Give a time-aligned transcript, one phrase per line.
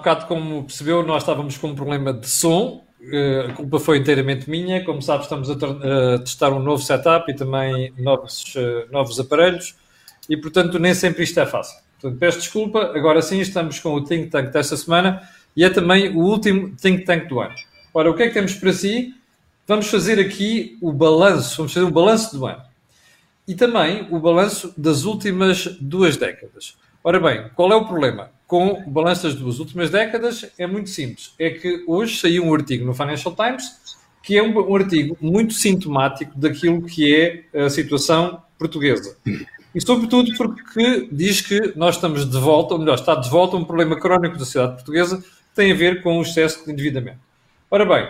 [0.00, 2.84] bocado, como percebeu, nós estávamos com um problema de som.
[3.00, 4.84] Uh, a culpa foi inteiramente minha.
[4.84, 9.74] Como sabe, estamos a, a testar um novo setup e também novos, uh, novos aparelhos.
[10.28, 11.78] E, portanto, nem sempre isto é fácil.
[12.00, 12.92] Portanto, peço desculpa.
[12.94, 15.22] Agora sim, estamos com o Think Tank desta semana
[15.56, 17.54] e é também o último Think Tank do ano.
[17.92, 19.14] Ora, o que é que temos para si?
[19.66, 22.62] Vamos fazer aqui o balanço, vamos fazer o balanço do ano.
[23.46, 26.76] E também o balanço das últimas duas décadas.
[27.02, 28.30] Ora bem, qual é o problema?
[28.50, 31.32] Com o balanço das últimas décadas é muito simples.
[31.38, 35.54] É que hoje saiu um artigo no Financial Times que é um, um artigo muito
[35.54, 37.14] sintomático daquilo que
[37.54, 39.16] é a situação portuguesa.
[39.72, 43.64] E sobretudo porque diz que nós estamos de volta, ou melhor, está de volta um
[43.64, 47.20] problema crónico da sociedade portuguesa que tem a ver com o excesso de endividamento.
[47.70, 48.08] Ora bem,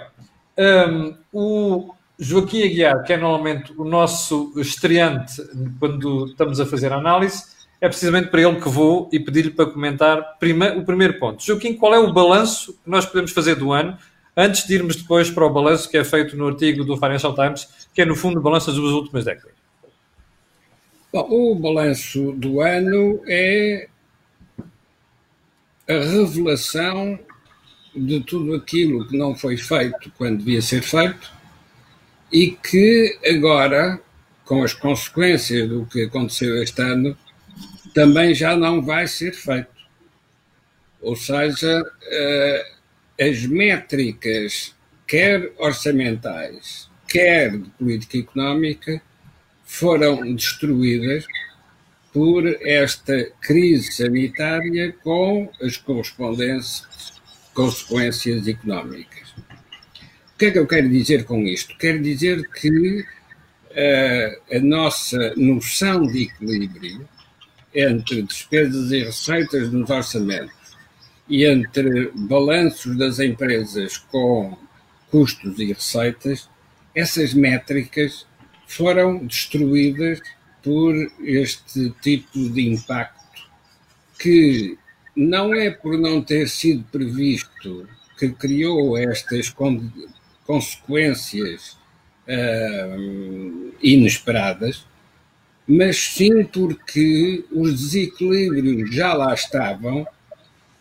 [0.88, 5.34] um, o Joaquim Aguiar, que é normalmente o nosso estreante
[5.78, 7.44] quando estamos a fazer a análise,
[7.80, 11.42] é precisamente para ele que vou e pedir-lhe para comentar prima, o primeiro ponto.
[11.44, 13.96] Joaquim, qual é o balanço que nós podemos fazer do ano,
[14.36, 17.68] antes de irmos depois para o balanço que é feito no artigo do Financial Times,
[17.94, 19.52] que é no fundo o balanço das últimas décadas?
[21.12, 23.88] Bom, o balanço do ano é
[25.88, 27.18] a revelação
[27.96, 31.32] de tudo aquilo que não foi feito quando devia ser feito
[32.32, 34.00] e que agora,
[34.44, 37.16] com as consequências do que aconteceu este ano,
[37.94, 39.68] também já não vai ser feito.
[41.00, 44.74] Ou seja, uh, as métricas,
[45.06, 49.02] quer orçamentais, quer de política económica,
[49.64, 51.24] foram destruídas
[52.12, 56.82] por esta crise sanitária com as correspondentes
[57.54, 59.30] consequências económicas.
[60.34, 61.76] O que é que eu quero dizer com isto?
[61.76, 67.08] Quero dizer que uh, a nossa noção de equilíbrio
[67.74, 70.54] entre despesas e receitas nos orçamentos
[71.28, 74.56] e entre balanços das empresas com
[75.10, 76.48] custos e receitas,
[76.94, 78.26] essas métricas
[78.66, 80.20] foram destruídas
[80.62, 83.20] por este tipo de impacto
[84.18, 84.76] que
[85.16, 87.88] não é por não ter sido previsto
[88.18, 89.54] que criou estas
[90.46, 91.78] consequências
[92.28, 94.84] uh, inesperadas,
[95.72, 100.04] mas sim porque os desequilíbrios já lá estavam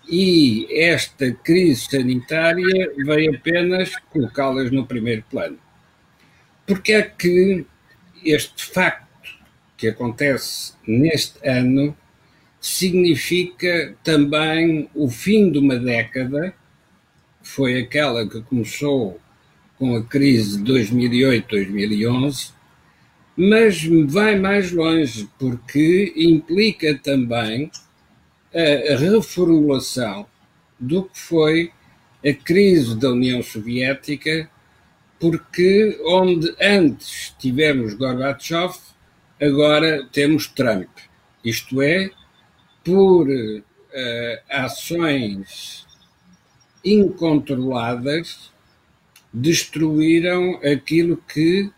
[0.09, 5.59] e esta crise sanitária veio apenas colocá-las no primeiro plano.
[6.65, 7.67] Porque é que
[8.25, 9.07] este facto
[9.77, 11.95] que acontece neste ano
[12.59, 16.51] significa também o fim de uma década,
[17.43, 19.19] foi aquela que começou
[19.77, 22.57] com a crise de 2008-2011,
[23.41, 27.71] mas vai mais longe, porque implica também
[28.53, 30.25] a reformulação
[30.77, 31.71] do que foi
[32.25, 34.49] a crise da União Soviética,
[35.17, 38.73] porque onde antes tivemos Gorbachev,
[39.41, 40.89] agora temos Trump.
[41.41, 42.11] Isto é,
[42.83, 43.63] por uh,
[44.49, 45.87] ações
[46.83, 48.51] incontroladas,
[49.33, 51.71] destruíram aquilo que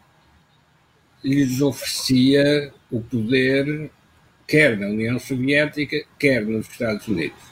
[1.23, 3.89] lhes oferecia o poder,
[4.47, 7.51] quer na União Soviética, quer nos Estados Unidos.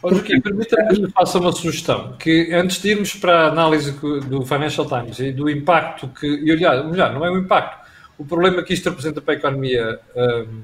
[0.00, 4.44] Porque, permita-me que lhe faça uma sugestão, que antes de irmos para a análise do
[4.44, 7.86] Financial Times e do impacto que, e olhar, melhor, não é o impacto,
[8.18, 10.62] o problema que isto representa para a economia um,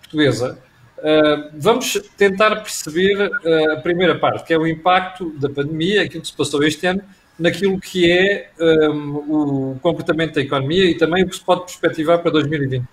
[0.00, 0.58] portuguesa,
[0.98, 6.22] uh, vamos tentar perceber uh, a primeira parte, que é o impacto da pandemia, aquilo
[6.22, 7.02] que se passou este ano,
[7.42, 8.50] naquilo que é
[8.88, 12.86] um, o comportamento da economia e também o que se pode perspectivar para 2021.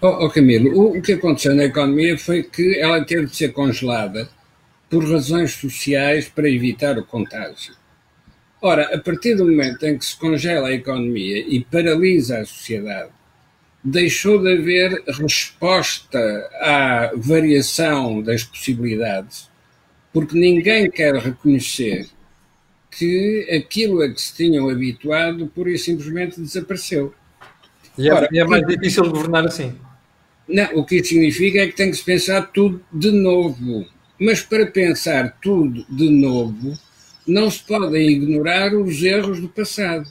[0.00, 3.52] Oh, oh Camilo, o, o, que aconteceu na economia foi que ela teve de ser
[3.52, 4.28] congelada
[4.88, 7.74] por razões sociais para evitar o contágio.
[8.62, 13.10] Ora, a partir do momento em que se congela a economia e paralisa a sociedade,
[13.82, 16.18] deixou de haver resposta
[16.60, 19.50] à variação das possibilidades,
[20.12, 22.08] porque ninguém quer reconhecer
[22.96, 27.14] que aquilo a que se tinham habituado pura e simplesmente desapareceu.
[27.98, 29.74] E é, Ora, é mais difícil governar assim.
[30.48, 33.86] Não, o que isso significa é que tem que se pensar tudo de novo.
[34.18, 36.78] Mas para pensar tudo de novo,
[37.26, 40.08] não se podem ignorar os erros do passado.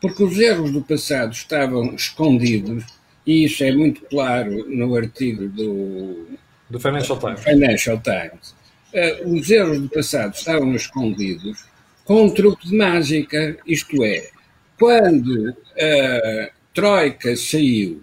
[0.00, 2.84] Porque os erros do passado estavam escondidos,
[3.26, 6.28] e isso é muito claro no artigo do,
[6.70, 7.40] do Financial Times.
[7.40, 8.54] Financial Times.
[8.94, 11.64] Uh, os erros do passado estavam escondidos
[12.08, 14.30] com um truque de mágica, isto é,
[14.78, 18.02] quando a Troika saiu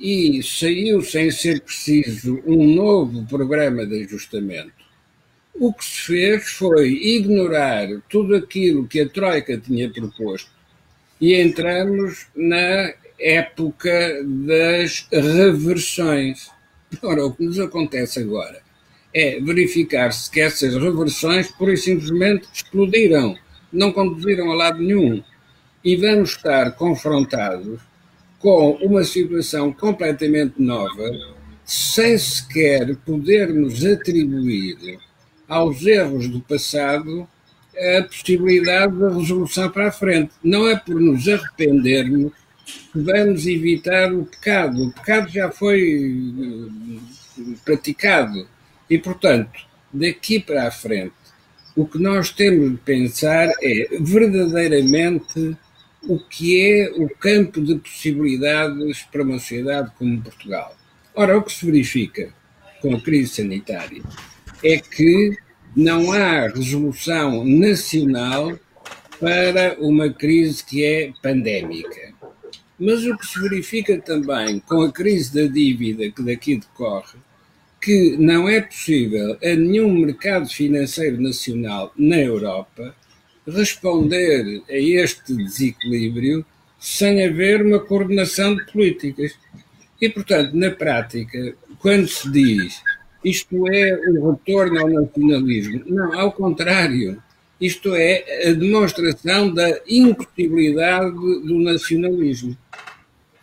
[0.00, 4.72] e saiu sem ser preciso um novo programa de ajustamento,
[5.52, 10.50] o que se fez foi ignorar tudo aquilo que a Troika tinha proposto
[11.20, 16.50] e entramos na época das reversões.
[17.02, 18.67] Ora, o que nos acontece agora
[19.18, 23.36] é verificar-se que essas reversões, pura e simplesmente, explodiram,
[23.72, 25.22] não conduziram a lado nenhum.
[25.84, 27.80] E vamos estar confrontados
[28.38, 31.10] com uma situação completamente nova,
[31.64, 34.98] sem sequer podermos atribuir
[35.48, 37.28] aos erros do passado
[37.76, 40.32] a possibilidade da resolução para a frente.
[40.42, 42.32] Não é por nos arrependermos
[42.92, 44.84] que vamos evitar o pecado.
[44.84, 47.00] O pecado já foi
[47.38, 48.46] eh, praticado.
[48.88, 49.60] E, portanto,
[49.92, 51.12] daqui para a frente,
[51.76, 55.56] o que nós temos de pensar é verdadeiramente
[56.02, 60.76] o que é o campo de possibilidades para uma sociedade como Portugal.
[61.14, 62.32] Ora, o que se verifica
[62.80, 64.02] com a crise sanitária
[64.62, 65.36] é que
[65.76, 68.58] não há resolução nacional
[69.20, 72.14] para uma crise que é pandémica.
[72.78, 77.18] Mas o que se verifica também com a crise da dívida que daqui decorre,
[77.80, 82.94] que não é possível a nenhum mercado financeiro nacional na Europa
[83.46, 86.44] responder a este desequilíbrio
[86.78, 89.32] sem haver uma coordenação de políticas.
[90.00, 92.82] E, portanto, na prática, quando se diz
[93.24, 95.82] isto é o retorno ao nacionalismo.
[95.86, 97.22] Não, ao contrário.
[97.60, 102.56] Isto é a demonstração da impossibilidade do nacionalismo.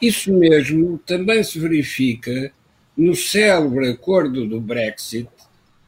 [0.01, 2.49] Isso mesmo também se verifica
[2.97, 5.27] no célebre acordo do Brexit,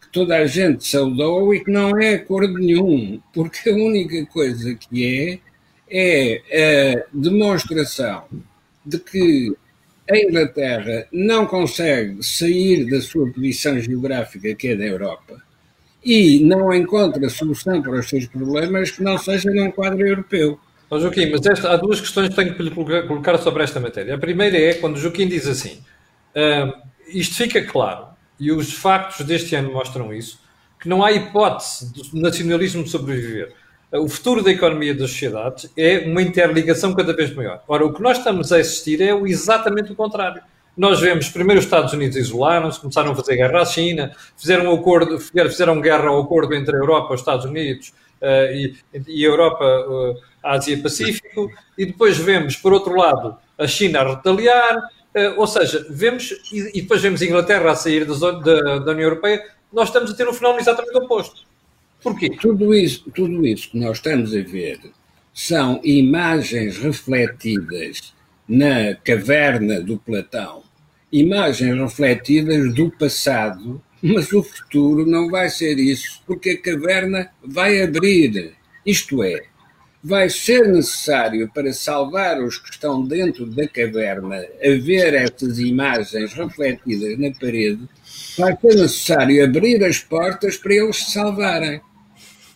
[0.01, 4.75] que toda a gente saudou e que não é acordo nenhum, porque a única coisa
[4.75, 5.47] que é
[5.89, 8.25] é a demonstração
[8.85, 9.55] de que
[10.09, 15.41] a Inglaterra não consegue sair da sua posição geográfica, que é da Europa,
[16.03, 20.59] e não encontra solução para os seus problemas que não seja num quadro europeu.
[20.89, 24.15] Oh, Joaquim, mas esta, há duas questões que tenho que lhe colocar sobre esta matéria.
[24.15, 25.79] A primeira é quando Joaquim diz assim:
[26.33, 26.71] uh,
[27.07, 28.07] isto fica claro,
[28.39, 30.39] e os factos deste ano mostram isso,
[30.79, 33.53] que não há hipótese do nacionalismo sobreviver
[33.91, 37.63] o futuro da economia das sociedades é uma interligação cada vez maior.
[37.67, 40.41] Ora, o que nós estamos a assistir é exatamente o contrário.
[40.75, 44.75] Nós vemos primeiro os Estados Unidos isolaram-se, começaram a fazer guerra à China, fizeram, um
[44.75, 48.75] acordo, fizeram guerra ao acordo entre a Europa, os Estados Unidos uh, e,
[49.07, 54.77] e, a Europa, uh, Ásia-Pacífico, e depois vemos, por outro lado, a China a retaliar,
[55.35, 59.09] ou seja, vemos, e, e, depois vemos a Inglaterra a sair da, da, da União
[59.09, 61.45] Europeia, nós estamos a ter um fenómeno exatamente oposto.
[62.01, 62.29] Porquê?
[62.29, 64.79] Tudo isso, tudo isso que nós estamos a ver
[65.33, 68.13] são imagens refletidas
[68.47, 70.63] na caverna do Platão,
[71.11, 77.81] imagens refletidas do passado, mas o futuro não vai ser isso, porque a caverna vai
[77.81, 78.53] abrir.
[78.85, 79.43] Isto é,
[80.03, 86.33] vai ser necessário para salvar os que estão dentro da caverna a ver essas imagens
[86.33, 87.81] refletidas na parede,
[88.37, 91.81] vai ser necessário abrir as portas para eles se salvarem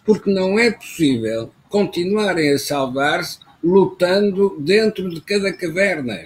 [0.05, 6.25] porque não é possível continuarem a salvar-se lutando dentro de cada caverna.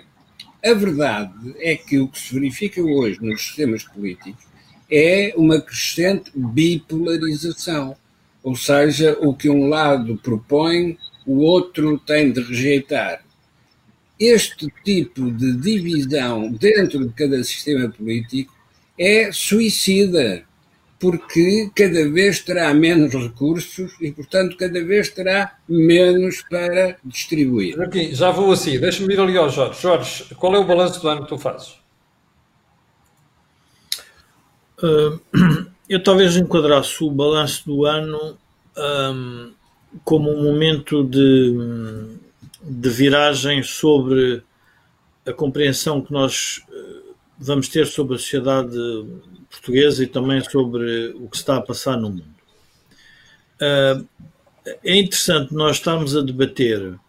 [0.64, 4.44] A verdade é que o que se verifica hoje nos sistemas políticos
[4.90, 7.96] é uma crescente bipolarização,
[8.42, 13.24] ou seja, o que um lado propõe, o outro tem de rejeitar.
[14.20, 18.54] Este tipo de divisão dentro de cada sistema político
[18.98, 20.46] é suicida
[21.00, 27.80] porque cada vez terá menos recursos e, portanto, cada vez terá menos para distribuir.
[27.82, 29.82] Aqui, já vou assim, deixa-me ir ali ao Jorge.
[29.82, 31.76] Jorge, qual é o balanço do ano que tu fazes?
[34.82, 35.20] Uh,
[35.90, 38.38] eu talvez enquadrasse o balanço do ano
[38.78, 39.54] um,
[40.04, 42.18] como um momento de,
[42.62, 44.44] de viragem sobre
[45.26, 48.78] a compreensão que nós eh, vamos ter sobre a sociedade
[49.50, 52.36] portuguesa e também sobre o que está a passar no mundo.
[53.56, 54.08] Uh,
[54.84, 57.00] é interessante nós estarmos a debater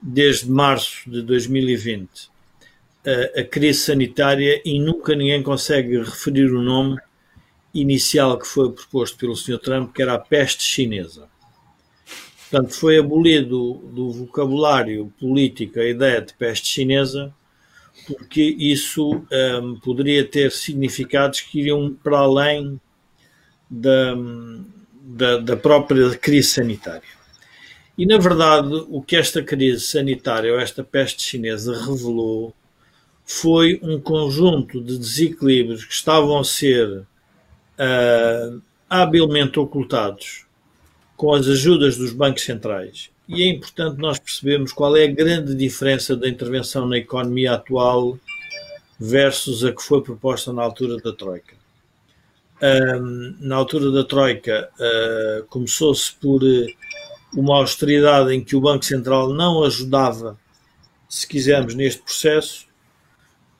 [0.00, 6.98] desde março de 2020 uh, a crise sanitária e nunca ninguém consegue referir o nome
[7.74, 9.58] inicial que foi proposto pelo Sr.
[9.58, 11.28] Trump, que era a peste chinesa.
[12.54, 17.34] Portanto, foi abolido do vocabulário político a ideia de peste chinesa
[18.06, 19.26] porque isso
[19.60, 22.80] um, poderia ter significados que iriam para além
[23.68, 24.14] da,
[25.02, 27.02] da, da, própria crise sanitária.
[27.98, 32.54] E, na verdade, o que esta crise sanitária, ou esta peste chinesa, revelou
[33.24, 40.43] foi um conjunto de desequilíbrios que estavam a ser uh, habilmente ocultados
[41.16, 43.10] com as ajudas dos bancos centrais.
[43.28, 48.18] E é importante nós percebermos qual é a grande diferença da intervenção na economia atual
[48.98, 51.54] versus a que foi proposta na altura da Troika.
[52.62, 56.66] Um, na altura da Troika, uh, começou-se por uh,
[57.34, 60.38] uma austeridade em que o Banco Central não ajudava,
[61.08, 62.66] se quisermos, neste processo,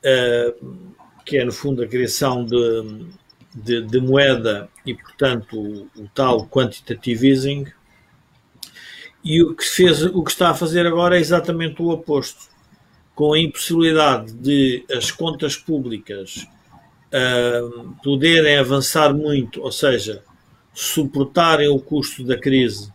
[0.01, 0.95] uh,
[1.25, 3.07] que é, no fundo, a criação de,
[3.55, 7.67] de, de moeda e, portanto, o, o, tal quantitative easing.
[9.23, 12.53] E o que, fez, o que está a fazer agora é exatamente o oposto.
[13.15, 16.47] Com a impossibilidade de as contas públicas
[17.15, 20.23] uh, poderem avançar muito, ou seja,
[20.75, 22.93] suportarem o custo da crise,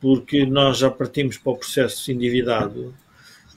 [0.00, 2.94] porque nós já partimos para o processo endividado,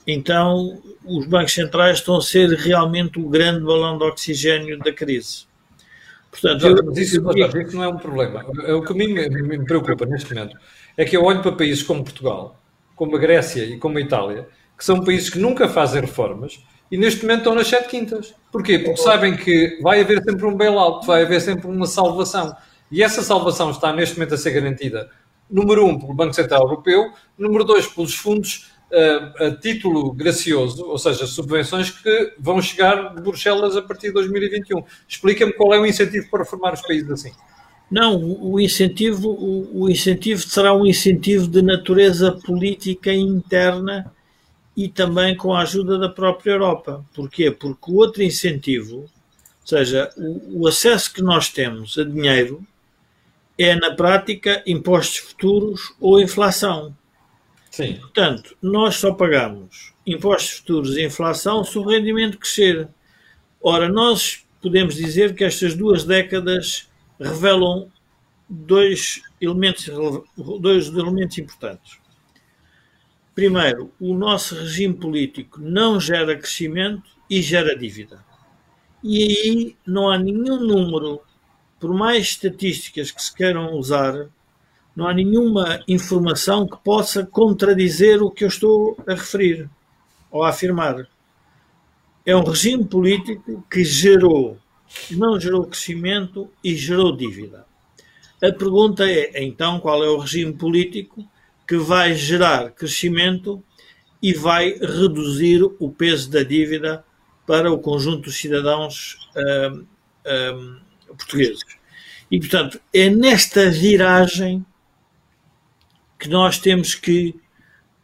[0.06, 5.47] então os bancos centrais estão a ser realmente o grande balão de oxigênio da crise.
[6.30, 6.84] Portanto, eu...
[6.84, 8.44] mas isso, isso, não é um problema.
[8.64, 10.56] É o que a mim me, me preocupa neste momento
[10.98, 12.60] é que eu olho para países como Portugal,
[12.96, 16.98] como a Grécia e como a Itália, que são países que nunca fazem reformas e
[16.98, 18.34] neste momento estão nas sete quintas.
[18.50, 18.80] Porquê?
[18.80, 22.54] Porque sabem que vai haver sempre um bailout, vai haver sempre uma salvação.
[22.90, 25.08] E essa salvação está neste momento a ser garantida,
[25.48, 31.26] número um, pelo Banco Central Europeu, número dois, pelos fundos a título gracioso, ou seja,
[31.26, 34.82] subvenções que vão chegar de Bruxelas a partir de 2021.
[35.06, 37.32] Explica-me qual é o incentivo para reformar os países assim.
[37.90, 44.12] Não, o incentivo, o, o incentivo será um incentivo de natureza política interna
[44.76, 47.04] e também com a ajuda da própria Europa.
[47.14, 47.50] Porquê?
[47.50, 49.08] Porque o outro incentivo, ou
[49.64, 52.62] seja, o, o acesso que nós temos a dinheiro
[53.58, 56.94] é, na prática, impostos futuros ou inflação.
[57.78, 57.94] Sim.
[57.94, 62.88] Portanto, nós só pagamos impostos futuros e inflação se o rendimento crescer.
[63.62, 67.88] Ora, nós podemos dizer que estas duas décadas revelam
[68.48, 69.88] dois elementos,
[70.60, 72.00] dois elementos importantes.
[73.32, 78.24] Primeiro, o nosso regime político não gera crescimento e gera dívida.
[79.04, 81.20] E aí não há nenhum número,
[81.78, 84.28] por mais estatísticas que se queiram usar,
[84.98, 89.70] não há nenhuma informação que possa contradizer o que eu estou a referir
[90.28, 91.06] ou a afirmar.
[92.26, 94.58] É um regime político que gerou,
[95.12, 97.64] não gerou crescimento e gerou dívida.
[98.42, 101.24] A pergunta é, então, qual é o regime político
[101.64, 103.62] que vai gerar crescimento
[104.20, 107.04] e vai reduzir o peso da dívida
[107.46, 109.86] para o conjunto dos cidadãos hum,
[110.26, 110.76] hum,
[111.06, 111.62] portugueses.
[112.28, 114.66] E, portanto, é nesta viragem
[116.18, 117.34] que nós temos que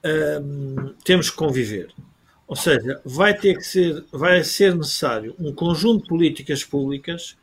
[0.04, 1.88] hum, temos que conviver.
[2.46, 7.36] Ou seja, vai ter que ser, vai ser necessário um conjunto de políticas públicas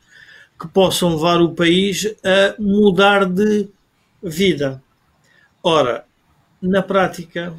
[0.58, 3.68] que possam levar o país a mudar de
[4.22, 4.82] vida.
[5.62, 6.04] Ora,
[6.60, 7.52] na prática,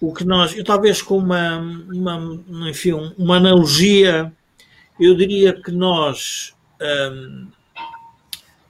[0.00, 4.32] o que nós, eu talvez com uma, uma enfim, uma analogia,
[5.00, 7.48] eu diria que nós um,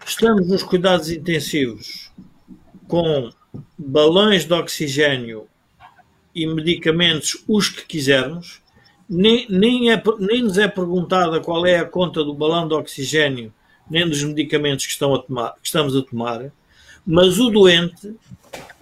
[0.07, 2.11] estamos nos cuidados intensivos
[2.89, 3.31] com
[3.79, 5.47] balões de oxigênio
[6.35, 8.63] e medicamentos, os que quisermos,
[9.09, 13.53] nem, nem, é, nem nos é perguntada qual é a conta do balão de oxigênio,
[13.91, 16.51] nem dos medicamentos que, estão a tomar, que estamos a tomar,
[17.05, 18.15] mas o doente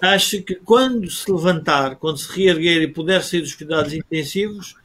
[0.00, 4.76] acha que quando se levantar, quando se reerguer e puder sair dos cuidados intensivos,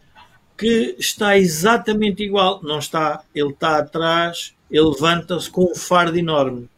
[0.57, 2.61] que está exatamente igual.
[2.63, 6.69] Não está, ele está atrás, ele levanta-se com um fardo enorme,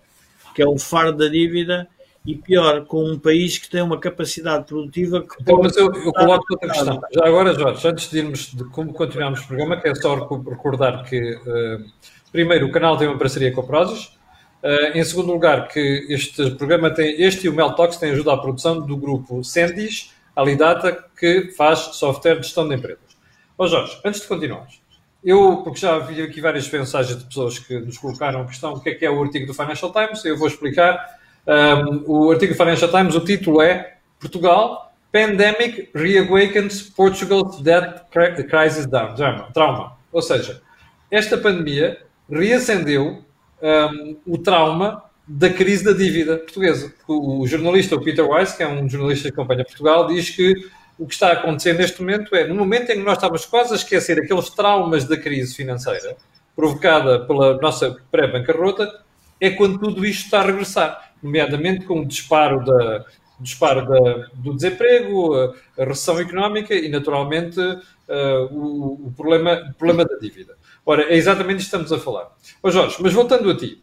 [0.56, 1.88] que é um fardo da dívida,
[2.28, 6.12] e pior, com um país que tem uma capacidade produtiva que então, Mas eu, eu
[6.12, 7.00] coloco outra questão.
[7.14, 11.36] Já agora, Jorge, antes de irmos de como continuamos o programa, quero só recordar que,
[11.36, 11.86] uh,
[12.30, 14.16] primeiro, o canal tem uma parceria com a Prozis,
[14.58, 18.38] Uh, em segundo lugar, que este programa tem, este e o Meltox têm ajuda à
[18.38, 23.16] produção do grupo Sendis, Alidata, que faz software de gestão de empresas.
[23.56, 24.82] Ó oh Jorge, antes de continuarmos,
[25.24, 28.80] eu, porque já vi aqui várias mensagens de pessoas que nos colocaram a questão o
[28.82, 31.17] que é que é o artigo do Financial Times, eu vou explicar.
[31.48, 38.86] Um, o artigo do Financial Times, o título é Portugal, Pandemic Reawakens Portugal's Debt Crisis
[38.86, 39.16] Down,
[39.54, 39.98] Trauma.
[40.12, 40.62] Ou seja,
[41.10, 43.24] esta pandemia reacendeu
[43.62, 46.94] um, o trauma da crise da dívida portuguesa.
[47.08, 50.54] O, o jornalista o Peter Weiss, que é um jornalista que acompanha Portugal, diz que
[51.00, 53.74] o que está a acontecer neste momento é, no momento em que nós estávamos quase
[53.74, 56.18] a esquecer aqueles traumas da crise financeira
[56.56, 59.07] provocada pela nossa pré-bancarrota,
[59.40, 63.06] é quando tudo isto está a regressar, nomeadamente com o disparo, da,
[63.40, 70.06] disparo da, do desemprego, a, recessão económica e, naturalmente, uh, o, o, problema, o problema
[70.06, 70.56] da dívida.
[70.86, 72.36] Ora, é exatamente isto que estamos a falar.
[72.64, 73.82] Ó Jorge, mas voltando a ti,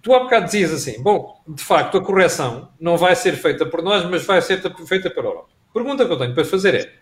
[0.00, 3.82] tu há bocado dizias assim, bom, de facto a correção não vai ser feita por
[3.82, 5.48] nós, mas vai ser feita pela Europa.
[5.70, 6.92] A pergunta que eu tenho para fazer é,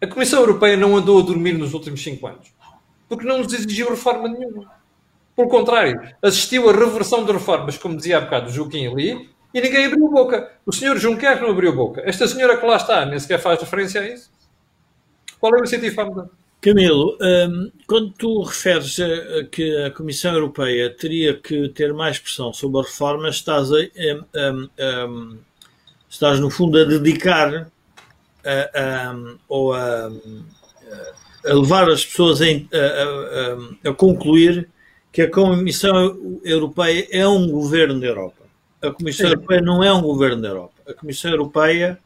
[0.00, 2.52] a Comissão Europeia não andou a dormir nos últimos cinco anos?
[3.08, 4.70] Porque não nos exigiu reforma nenhuma.
[5.34, 9.60] Pelo contrário, assistiu a reversão de reformas, como dizia há bocado o Joaquim ali, e
[9.60, 10.50] ninguém abriu boca.
[10.64, 12.02] O senhor Juncker não abriu boca.
[12.04, 14.30] Esta senhora que lá está nem sequer faz referência a isso.
[15.38, 16.26] Qual é o incentivo para mudar?
[16.60, 22.52] Camilo, um, quando tu referes a, que a Comissão Europeia teria que ter mais pressão
[22.52, 23.78] sobre a reforma, estás, a,
[24.52, 25.38] um, um,
[26.08, 27.66] estás no fundo a dedicar
[29.48, 30.12] ou a,
[31.44, 34.68] levar as pessoas a, concluir
[35.12, 38.42] que a Comissão Europeia é um governo da Europa.
[38.80, 39.34] A Comissão Sim.
[39.34, 40.74] Europeia não é um governo da Europa.
[40.88, 41.98] A Comissão Europeia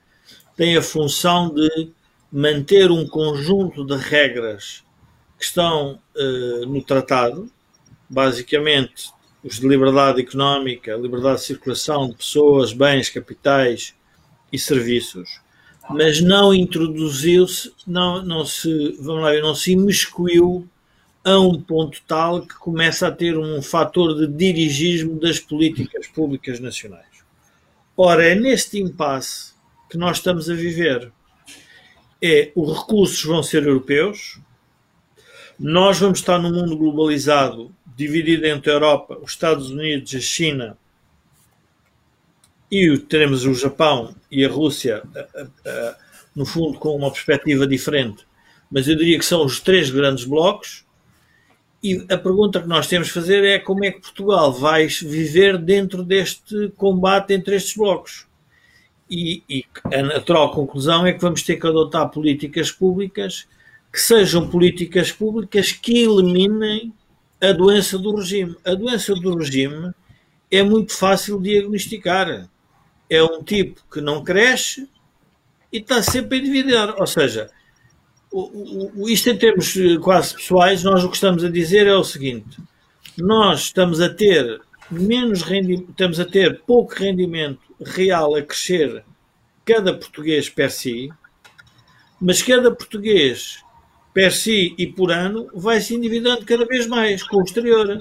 [0.56, 1.90] tem a função de
[2.32, 4.84] manter um conjunto de regras
[5.38, 7.48] que estão uh, no tratado,
[8.10, 9.10] basicamente
[9.44, 13.94] os de liberdade económica, liberdade de circulação de pessoas, bens, capitais
[14.52, 15.40] e serviços,
[15.88, 20.68] mas não introduziu-se, não, não se, vamos lá, não se imiscuiu
[21.26, 26.60] a um ponto tal que começa a ter um fator de dirigismo das políticas públicas
[26.60, 27.04] nacionais.
[27.96, 29.52] Ora, é neste impasse
[29.90, 31.10] que nós estamos a viver.
[32.22, 34.38] É, os recursos vão ser europeus,
[35.58, 40.78] nós vamos estar num mundo globalizado, dividido entre a Europa, os Estados Unidos, a China
[42.70, 45.02] e teremos o Japão e a Rússia,
[46.36, 48.24] no fundo, com uma perspectiva diferente.
[48.70, 50.85] Mas eu diria que são os três grandes blocos
[51.82, 55.58] e a pergunta que nós temos de fazer é como é que Portugal vai viver
[55.58, 58.26] dentro deste combate entre estes blocos.
[59.08, 63.46] E, e, a natural conclusão é que vamos ter que adotar políticas públicas
[63.92, 66.92] que sejam políticas públicas que eliminem
[67.40, 68.56] a doença do regime.
[68.64, 69.92] A doença do regime
[70.50, 72.48] é muito fácil de diagnosticar.
[73.08, 74.88] É um tipo que não cresce
[75.72, 76.94] e está sempre a endividar.
[76.98, 77.50] Ou seja,
[78.30, 81.94] o, o, isto em termos eh, quase pessoais, nós o que estamos a dizer é
[81.94, 82.58] o seguinte:
[83.16, 84.60] nós estamos a ter
[84.90, 89.04] menos rendimento, estamos a ter pouco rendimento real a crescer
[89.64, 91.10] cada português per si,
[92.20, 93.62] mas cada português
[94.12, 97.98] per si e por ano vai se endividando cada vez mais com o exterior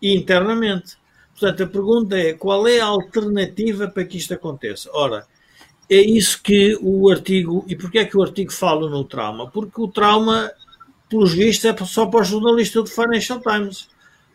[0.00, 0.96] e internamente.
[1.32, 4.90] Portanto, a pergunta é qual é a alternativa para que isto aconteça?
[4.92, 5.26] Ora,
[5.90, 7.64] é isso que o artigo.
[7.66, 9.50] E porquê é que o artigo fala no trauma?
[9.50, 10.50] Porque o trauma,
[11.08, 13.88] pelos vistos, é só para o jornalista do Financial Times.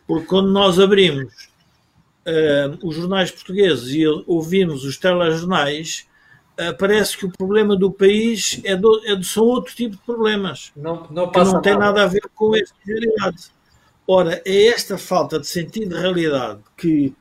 [0.06, 1.48] Porque quando nós abrimos
[2.26, 6.06] uh, os jornais portugueses e ouvimos os telejornais,
[6.58, 10.02] uh, parece que o problema do país é, do, é de, são outro tipo de
[10.02, 10.72] problemas.
[10.76, 13.54] Não, não que não tem nada a ver com esta realidade.
[14.06, 17.14] Ora, é esta falta de sentido de realidade que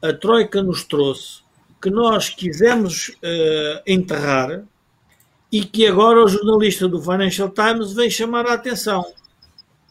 [0.00, 1.39] a Troika nos trouxe
[1.80, 4.62] que nós quisemos uh, enterrar
[5.50, 9.04] e que agora o jornalista do Financial Times vem chamar a atenção.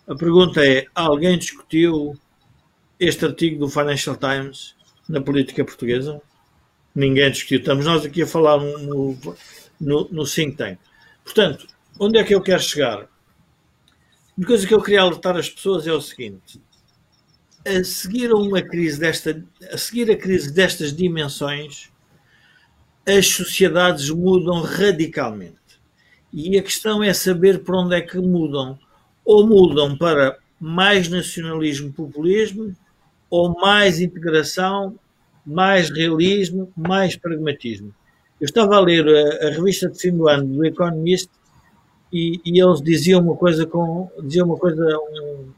[0.08, 2.18] A pergunta é: alguém discutiu
[3.00, 4.76] este artigo do Financial Times
[5.08, 6.22] na política portuguesa?
[6.94, 7.60] Ninguém discutiu.
[7.60, 9.18] Estamos nós aqui a falar no,
[9.80, 10.80] no, no think tank.
[11.24, 11.68] Portanto,
[12.00, 13.08] onde é que eu quero chegar?
[14.38, 16.62] Uma coisa que eu queria alertar as pessoas é o seguinte:
[17.66, 21.92] a seguir a uma crise desta, a seguir a crise destas dimensões,
[23.06, 25.58] as sociedades mudam radicalmente.
[26.32, 28.78] E a questão é saber para onde é que mudam.
[29.26, 32.76] Ou mudam para mais nacionalismo, populismo,
[33.30, 34.98] ou mais integração,
[35.46, 37.94] mais realismo, mais pragmatismo.
[38.40, 41.30] Eu estava a ler a, a revista de fim do ano do Economist
[42.12, 45.52] e, e eles diziam uma coisa com diziam uma coisa um,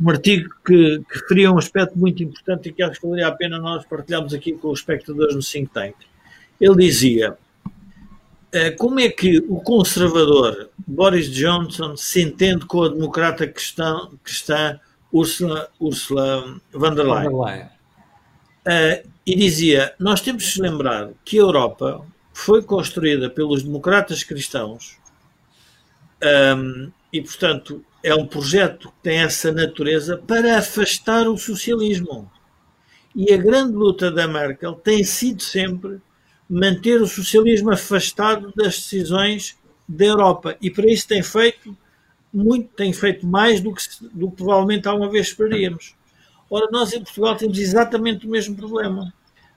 [0.00, 3.32] um artigo que, que referia um aspecto muito importante e que acho que valeria a
[3.32, 5.94] pena nós partilharmos aqui com os espectadores no think tank.
[6.60, 7.36] Ele dizia
[8.52, 14.80] eh, como é que o conservador Boris Johnson se entende com a democrata cristã, cristã
[15.12, 17.30] Ursula, Ursula von der Leyen.
[17.30, 17.68] Von der Leyen.
[18.66, 24.98] Uh, e dizia: Nós temos que lembrar que a Europa foi construída pelos democratas cristãos
[26.22, 32.30] um, ehm, e, portanto, é um projeto que tem essa natureza para afastar o socialismo.
[33.14, 36.00] E a grande luta da Merkel tem sido sempre
[36.48, 39.56] manter o socialismo afastado das decisões
[39.88, 40.56] da Europa.
[40.60, 41.76] E para isso tem feito
[42.32, 45.94] muito, tem feito mais do que, do que provavelmente alguma vez esperaríamos.
[46.50, 49.12] Ora, nós em Portugal temos exatamente o mesmo problema.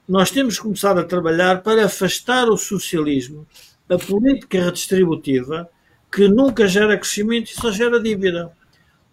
[0.08, 3.48] Nós temos que começar a trabalhar para afastar o socialismo,
[3.88, 5.70] a política redistributiva,
[6.12, 8.52] que nunca gera crescimento e só gera dívida.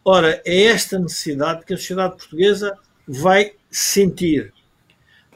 [0.05, 4.53] Ora, é esta necessidade que a sociedade portuguesa vai sentir.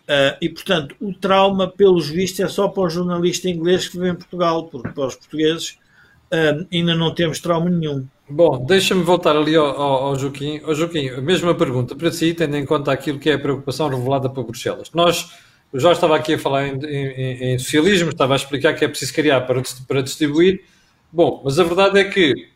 [0.02, 4.10] Uh, e, portanto, o trauma, pelos vistos, é só para o jornalista inglês que vive
[4.10, 5.78] em Portugal, porque para os portugueses
[6.32, 8.06] uh, ainda não temos trauma nenhum.
[8.28, 10.60] Bom, deixa-me voltar ali ao, ao, ao Joaquim.
[10.64, 13.88] Ao Joaquim, a mesma pergunta para si, tendo em conta aquilo que é a preocupação
[13.88, 14.90] revelada por Bruxelas.
[14.92, 15.30] Nós,
[15.72, 18.88] o Jorge estava aqui a falar em, em, em socialismo, estava a explicar que é
[18.88, 20.64] preciso criar para, para distribuir.
[21.12, 22.48] Bom, mas a verdade é que,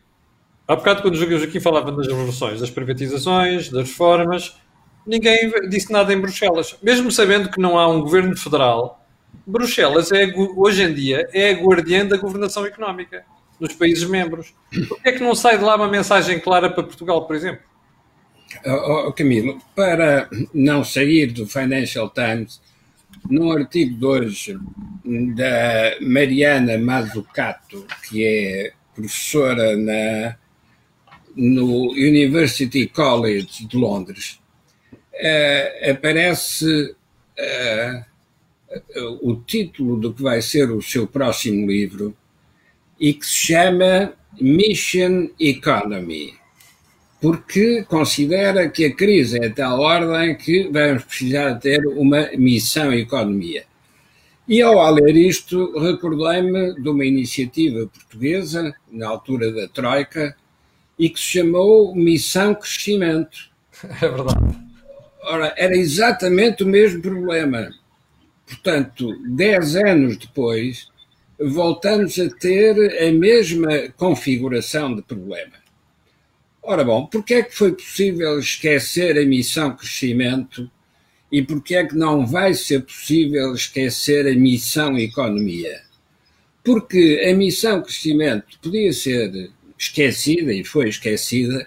[0.67, 4.57] há bocado, quando o Joaquim falava das revoluções, das privatizações, das reformas,
[5.05, 6.75] ninguém disse nada em Bruxelas.
[6.81, 9.05] Mesmo sabendo que não há um governo federal,
[9.45, 13.23] Bruxelas é, hoje em dia é a guardiã da governação económica
[13.59, 14.53] dos países membros.
[14.87, 17.61] Por que é que não sai de lá uma mensagem clara para Portugal, por exemplo?
[18.65, 22.61] Oh, oh, Camilo, para não sair do Financial Times,
[23.29, 24.59] num artigo de hoje
[25.35, 30.37] da Mariana Mazzucato, que é professora na,
[31.35, 34.39] no University College de Londres,
[35.13, 36.95] uh, aparece
[37.39, 38.05] uh,
[39.21, 42.15] o título do que vai ser o seu próximo livro
[42.99, 46.33] e que se chama Mission Economy,
[47.19, 52.93] porque considera que a crise é de tal ordem que vamos precisar ter uma missão
[52.93, 53.65] economia.
[54.47, 60.37] E ao ler isto, recordei-me de uma iniciativa portuguesa, na altura da Troika,
[60.97, 63.37] e que se chamou Missão Crescimento.
[64.01, 64.57] É verdade.
[65.21, 67.69] Ora, era exatamente o mesmo problema.
[68.47, 70.87] Portanto, dez anos depois,
[71.39, 75.66] voltamos a ter a mesma configuração de problema.
[76.69, 80.69] Ora bom, porque é que foi possível esquecer a missão crescimento
[81.31, 85.79] e porque é que não vai ser possível esquecer a missão economia?
[86.61, 89.49] Porque a missão crescimento podia ser
[89.79, 91.65] esquecida e foi esquecida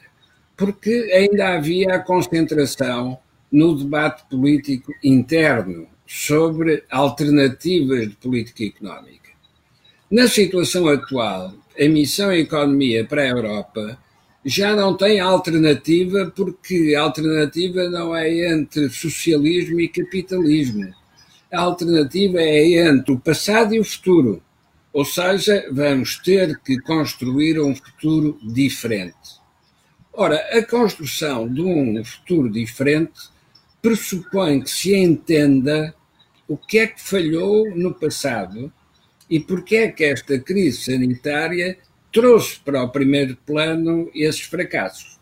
[0.54, 3.18] porque ainda havia a concentração
[3.50, 9.30] no debate político interno sobre alternativas de política económica.
[10.10, 13.98] Na situação atual, a missão Economia para a Europa
[14.44, 20.94] já não tem alternativa, porque a alternativa não é entre socialismo e capitalismo.
[21.52, 24.42] A alternativa é entre o passado e o futuro.
[24.92, 29.40] Ou seja, vamos ter que construir um futuro diferente.
[30.12, 33.30] Ora, a construção de um futuro diferente
[33.80, 35.94] pressupõe que se entenda
[36.48, 38.72] o que é que falhou no passado
[39.28, 41.78] e porque é que esta crise sanitária
[42.12, 45.18] trouxe para o primeiro plano esses fracassos.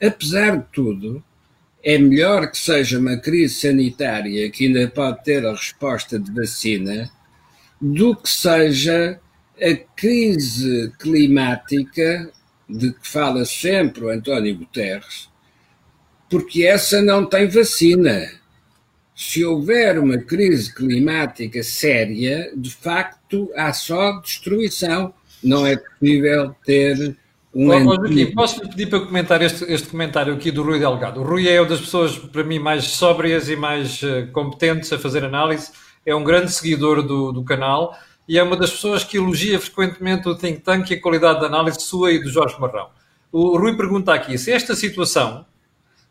[0.00, 1.22] Apesar de tudo,
[1.82, 7.10] é melhor que seja uma crise sanitária que ainda pode ter a resposta de vacina
[7.80, 9.20] do que seja
[9.60, 12.30] a crise climática
[12.68, 15.28] de que fala sempre o António Guterres,
[16.28, 18.40] porque essa não tem vacina
[19.22, 25.12] se houver uma crise climática séria, de facto há só destruição.
[25.42, 27.16] Não é possível ter
[27.54, 27.92] um.
[27.92, 31.20] aqui, posso lhe pedir para comentar este, este comentário aqui do Rui Delgado?
[31.20, 34.98] O Rui é uma das pessoas, para mim, mais sóbrias e mais uh, competentes a
[34.98, 35.70] fazer análise.
[36.04, 37.96] É um grande seguidor do, do canal
[38.28, 41.46] e é uma das pessoas que elogia frequentemente o think tank e a qualidade da
[41.46, 42.88] análise sua e do Jorge Marrão.
[43.32, 45.44] O Rui pergunta aqui se esta situação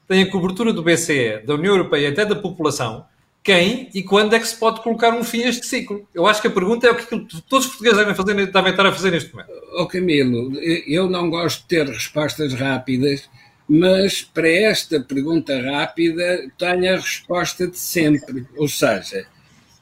[0.07, 3.05] tem a cobertura do BCE, da União Europeia e até da população,
[3.49, 6.07] quem e quando é que se pode colocar um fim a este ciclo?
[6.13, 7.07] Eu acho que a pergunta é o que
[7.49, 9.49] todos os portugueses devem, fazer, devem estar a fazer neste momento.
[9.73, 13.27] Oh Camilo, eu não gosto de ter respostas rápidas,
[13.67, 18.45] mas para esta pergunta rápida tenho a resposta de sempre.
[18.55, 19.25] Ou seja,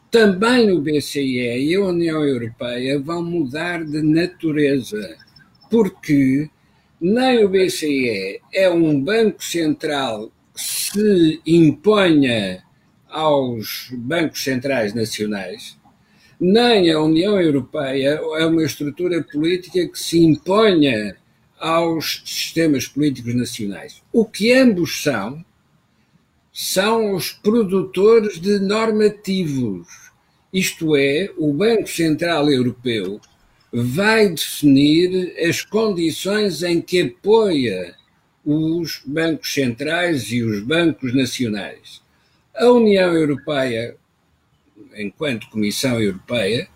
[0.10, 5.18] também o BCE e a União Europeia vão mudar de natureza,
[5.70, 6.50] porque
[7.02, 12.66] nem o BCE é um banco central que se imponha
[13.18, 15.76] aos bancos centrais nacionais,
[16.40, 21.18] nem a União Europeia é uma estrutura política que se imponha
[21.60, 24.04] aos sistemas políticos nacionais.
[24.14, 25.44] O que ambos são,
[26.54, 29.88] são os produtores de normativos.
[30.54, 33.20] Isto é, o Banco Central Europeu
[33.74, 37.96] vai definir as condições em que apoia
[38.46, 42.06] os bancos centrais e os bancos nacionais.
[42.60, 43.96] A União Europeia,
[44.96, 46.68] enquanto Comissão Europeia,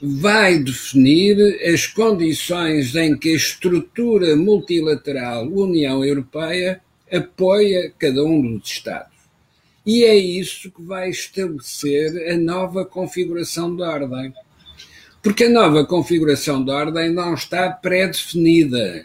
[0.00, 1.36] vai definir
[1.68, 6.80] as condições em que a estrutura multilateral União Europeia
[7.12, 9.12] apoia cada um dos Estados.
[9.84, 14.32] E é isso que vai estabelecer a nova configuração da ordem.
[15.20, 19.04] Porque a nova configuração da ordem não está pré-definida.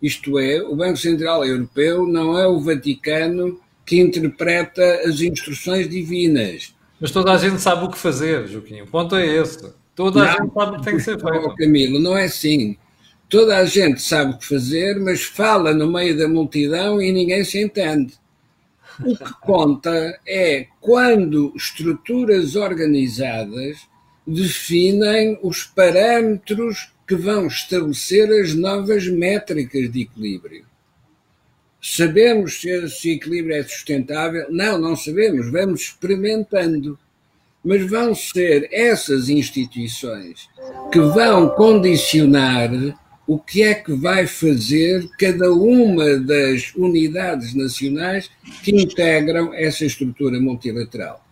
[0.00, 3.60] Isto é, o Banco Central Europeu não é o Vaticano
[3.90, 6.72] que interpreta as instruções divinas.
[7.00, 8.82] Mas toda a gente sabe o que fazer, Joaquim.
[8.82, 9.68] O ponto é esse.
[9.96, 11.44] Toda a gente sabe o que tem que ser feito.
[11.44, 12.76] Oh, Camilo, não é assim.
[13.28, 17.42] Toda a gente sabe o que fazer, mas fala no meio da multidão e ninguém
[17.42, 18.14] se entende.
[19.04, 23.76] O que conta é quando estruturas organizadas
[24.24, 30.69] definem os parâmetros que vão estabelecer as novas métricas de equilíbrio.
[31.80, 34.46] Sabemos se esse equilíbrio é sustentável?
[34.50, 35.50] Não, não sabemos.
[35.50, 36.98] Vamos experimentando.
[37.64, 40.48] Mas vão ser essas instituições
[40.92, 42.70] que vão condicionar
[43.26, 48.30] o que é que vai fazer cada uma das unidades nacionais
[48.62, 51.24] que integram essa estrutura multilateral.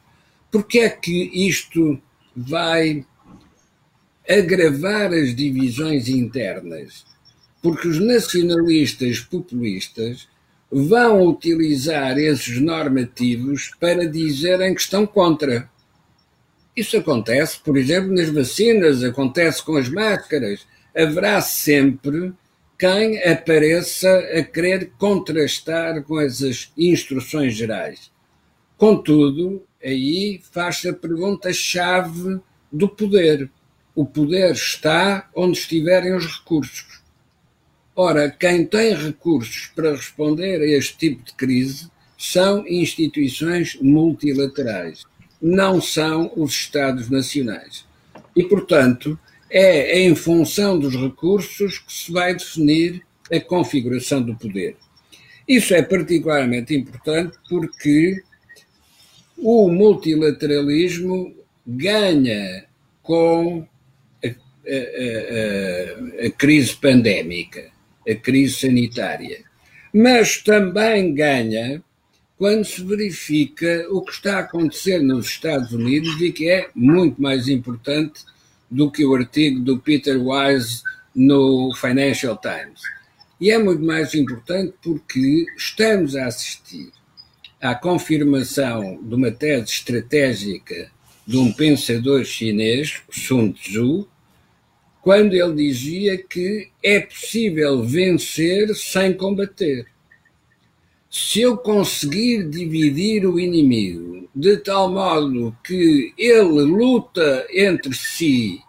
[0.51, 2.01] Porque é que isto
[2.37, 3.05] vai
[4.29, 7.05] agravar as divisões internas?
[7.61, 10.29] Porque os nacionalistas populistas
[10.71, 15.69] vão utilizar esses normativos para dizerem que estão contra.
[16.77, 20.67] Isso acontece, por exemplo, nas vacinas, acontece com as máscaras.
[20.95, 22.33] Haverá sempre
[22.79, 28.13] quem apareça a querer contrastar com essas instruções gerais.
[28.77, 32.39] Contudo, aí faz-se a pergunta-chave
[32.71, 33.51] do poder.
[33.95, 36.98] O poder está onde estiverem os recursos.
[38.01, 45.03] Ora, quem tem recursos para responder a este tipo de crise são instituições multilaterais,
[45.43, 47.85] não são os Estados nacionais.
[48.37, 49.19] E, portanto,
[49.51, 54.77] é em função dos recursos que se vai definir a configuração do poder.
[55.49, 58.23] Isso é particularmente importante porque
[59.37, 61.35] o multilateralismo
[61.67, 62.65] ganha
[63.03, 63.67] com
[64.25, 67.77] a, a, a, a crise pandémica
[68.09, 69.45] a crise sanitária.
[69.93, 71.83] Mas também ganha
[72.37, 77.21] quando se verifica o que está a acontecer nos Estados Unidos e que é muito
[77.21, 78.25] mais importante
[78.71, 80.83] do que o artigo do Peter Wise
[81.15, 82.81] no Financial Times.
[83.41, 86.91] E é muito mais importante porque estamos a assistir
[87.61, 90.91] à confirmação de uma tese estratégica
[91.27, 94.09] de um pensador chinês, Sun Tzu,
[95.03, 99.87] quando ele dizia que é possível vencer sem combater.
[101.11, 108.61] Se eu conseguir dividir o inimigo de tal modo que ele luta entre si,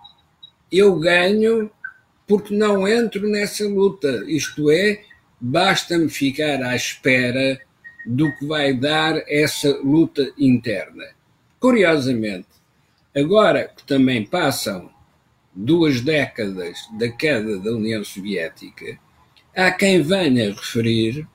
[0.72, 1.70] eu ganho
[2.28, 4.24] porque não entro nessa luta.
[4.28, 5.02] Isto é,
[5.42, 7.60] basta-me ficar à espera
[8.06, 11.04] do que vai dar essa luta interna.
[11.60, 12.48] Curiosamente,
[13.16, 14.90] agora que também passam
[15.60, 18.98] duas décadas da queda da União Soviética,
[19.54, 21.28] há quem venha referir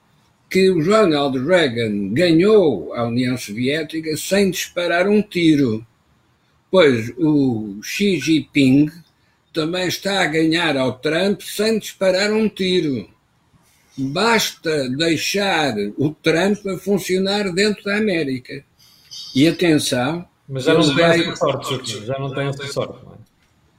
[0.48, 5.86] que o Ronald Reagan ganhou a União Soviética sem disparar um tiro,
[6.70, 8.90] pois o Xi Jinping
[9.52, 13.08] também está a ganhar ao Trump sem disparar um tiro.
[13.96, 18.64] Basta deixar o Trump a funcionar dentro da América.
[19.34, 20.26] E atenção.
[20.48, 23.13] Mas já não tem essa sorte, já não tem essa sorte.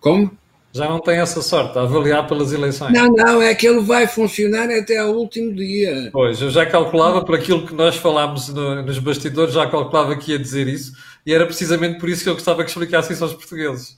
[0.06, 0.38] Como?
[0.72, 2.94] Já não tem essa sorte, a avaliar pelas eleições.
[2.94, 6.12] Não, não, é que ele vai funcionar até ao último dia.
[6.12, 10.34] Pois, eu já calculava, por aquilo que nós falámos no, nos bastidores, já calculava que
[10.34, 10.94] ia dizer isso,
[11.26, 13.98] e era precisamente por isso que eu gostava que explicasse isso aos portugueses.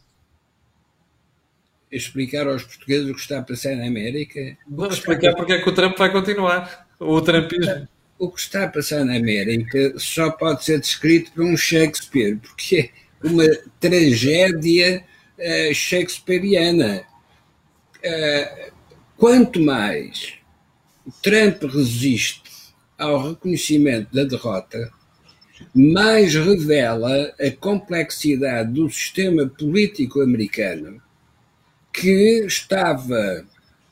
[1.92, 4.58] Explicar aos portugueses o que está a passar na América?
[4.66, 7.86] Não, explicar porque é que o Trump vai continuar, o Trumpismo.
[8.18, 12.92] O que está a passar na América só pode ser descrito por um Shakespeare, porque
[13.22, 13.44] é uma
[13.82, 15.04] tragédia
[15.40, 17.04] uh, shakespeariana.
[17.98, 18.72] Uh,
[19.18, 20.34] quanto mais
[21.22, 22.44] Trump resiste
[22.98, 24.92] ao reconhecimento da derrota,
[25.74, 31.02] mais revela a complexidade do sistema político americano
[31.92, 33.46] que estava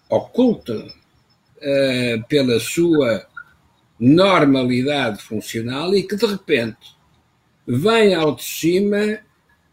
[0.10, 3.25] oculta uh, pela sua
[3.99, 6.95] normalidade funcional e que de repente
[7.65, 9.19] vem ao de cima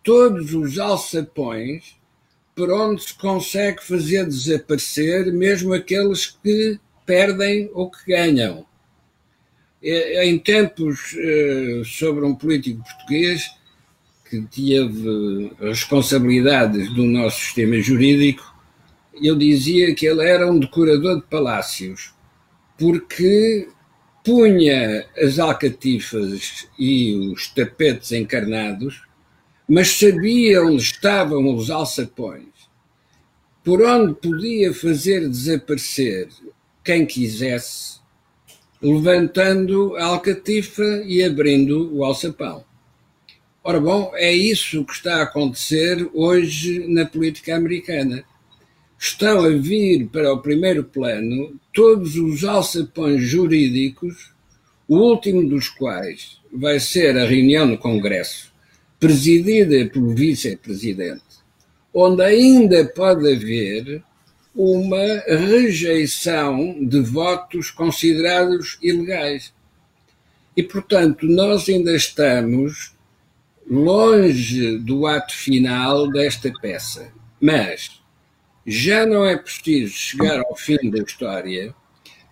[0.02, 1.96] todos os alçapões
[2.54, 8.66] por onde se consegue fazer desaparecer mesmo aqueles que perdem ou que ganham.
[9.82, 13.50] Em tempos eh, sobre um político português
[14.28, 18.52] que teve responsabilidades do nosso sistema jurídico,
[19.20, 22.14] eu dizia que ele era um decorador de palácios,
[22.78, 23.68] porque
[24.24, 29.02] punha as alcatifas e os tapetes encarnados
[29.74, 32.44] mas sabia onde estavam os alçapões,
[33.64, 36.28] por onde podia fazer desaparecer
[36.84, 37.98] quem quisesse,
[38.82, 42.62] levantando a alcatifa e abrindo o alçapão.
[43.64, 48.24] Ora bom, é isso que está a acontecer hoje na política americana.
[48.98, 54.34] Estão a vir para o primeiro plano todos os alçapões jurídicos,
[54.86, 58.51] o último dos quais vai ser a reunião no Congresso,
[59.02, 61.24] presidida pelo vice-presidente,
[61.92, 64.00] onde ainda pode haver
[64.54, 69.52] uma rejeição de votos considerados ilegais.
[70.56, 72.94] E, portanto, nós ainda estamos
[73.68, 77.12] longe do ato final desta peça.
[77.40, 78.00] Mas
[78.64, 81.74] já não é preciso chegar ao fim da história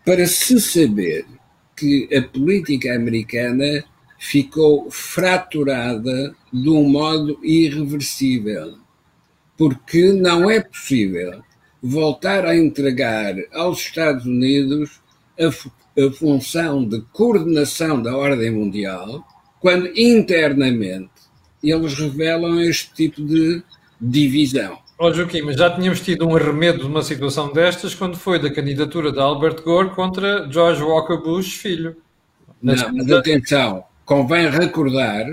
[0.05, 1.27] para se saber
[1.77, 3.85] que a política americana
[4.21, 8.75] ficou fraturada de um modo irreversível,
[9.57, 11.43] porque não é possível
[11.83, 15.01] voltar a entregar aos Estados Unidos
[15.41, 19.27] a, a função de coordenação da ordem mundial,
[19.59, 21.11] quando internamente
[21.65, 23.63] eles revelam este tipo de
[23.99, 24.79] divisão.
[24.99, 28.39] Ó oh, Joaquim, mas já tínhamos tido um arremedo de uma situação destas quando foi
[28.39, 31.97] da candidatura de Albert Gore contra George Walker Bush, filho.
[32.63, 35.25] Não, mas atenção, convém recordar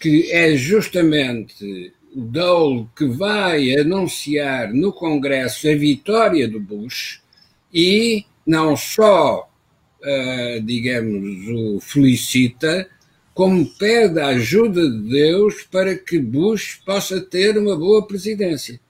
[0.00, 7.20] que é justamente o Dole que vai anunciar no Congresso a vitória do Bush
[7.70, 9.46] e não só,
[10.00, 12.88] uh, digamos, o felicita,
[13.34, 18.80] como pede a ajuda de Deus para que Bush possa ter uma boa presidência.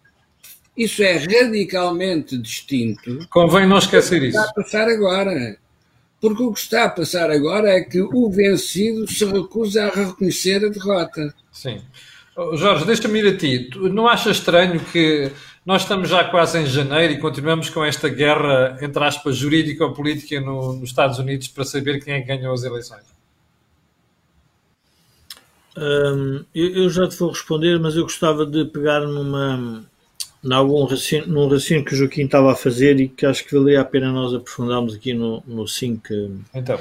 [0.77, 3.27] Isso é radicalmente distinto.
[3.29, 4.39] Convém não esquecer isso.
[4.39, 5.59] Está a passar agora.
[6.27, 10.57] Porque o que está a passar agora é que o vencido se recusa a reconhecer
[10.65, 11.33] a derrota.
[11.53, 11.81] Sim.
[12.55, 13.71] Jorge, deixa-me ir a ti.
[13.71, 15.31] Tu não achas estranho que
[15.65, 19.93] nós estamos já quase em janeiro e continuamos com esta guerra, entre aspas, jurídica ou
[19.93, 23.05] política no, nos Estados Unidos para saber quem é que ganhou as eleições?
[25.79, 29.85] Hum, eu, eu, já te vou responder, mas eu gostava de pegar numa,
[30.43, 33.81] num, raciocínio, num raciocínio que o Joaquim estava a fazer e que acho que valia
[33.81, 36.79] a pena nós aprofundarmos aqui no, no Think, então.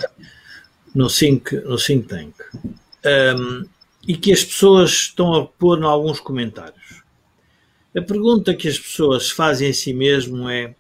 [0.93, 2.33] no think, no think Tank.
[3.05, 3.65] Um,
[4.07, 7.03] e que as pessoas estão a pôr em alguns comentários.
[7.95, 10.75] A pergunta que as pessoas fazem a si mesmo é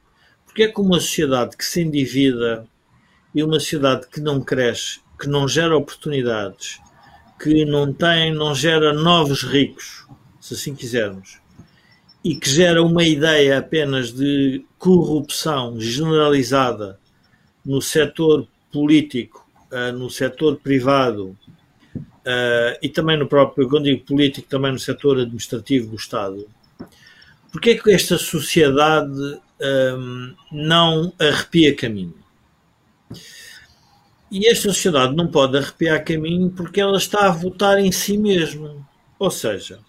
[0.45, 2.67] porque é que uma sociedade que se endivida
[3.33, 6.79] e uma sociedade que não cresce, que não gera oportunidades,
[7.41, 10.05] que não tem, não gera novos ricos,
[10.39, 11.39] se assim quisermos,
[12.25, 16.99] e que gera uma ideia apenas de corrupção generalizada
[17.63, 21.37] no setor político, eh, no setor privado
[22.25, 26.49] eh, e também no próprio, quando digo político, também no setor administrativo do Estado.
[27.51, 32.15] Porque é que esta sociedade ehm, não arrepia caminho?
[34.31, 38.75] E esta sociedade não pode arrepiar caminho porque ela está a votar em si mesma.
[39.19, 39.79] Ou seja,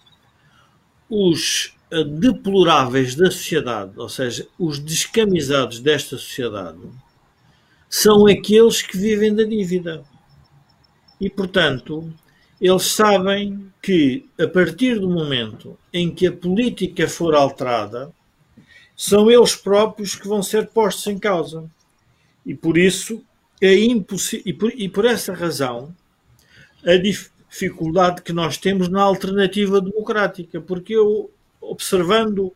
[1.09, 1.75] os
[2.19, 6.79] deploráveis da sociedade, ou seja, os descamisados desta sociedade,
[7.89, 10.03] são aqueles que vivem da dívida.
[11.19, 12.13] E, portanto,
[12.59, 18.11] eles sabem que, a partir do momento em que a política for alterada,
[18.95, 21.69] são eles próprios que vão ser postos em causa.
[22.45, 23.23] E por isso
[23.61, 25.95] é impossível, e por, e por essa razão,
[26.83, 31.31] a dificuldade que nós temos na alternativa democrática, porque eu,
[31.69, 32.53] observando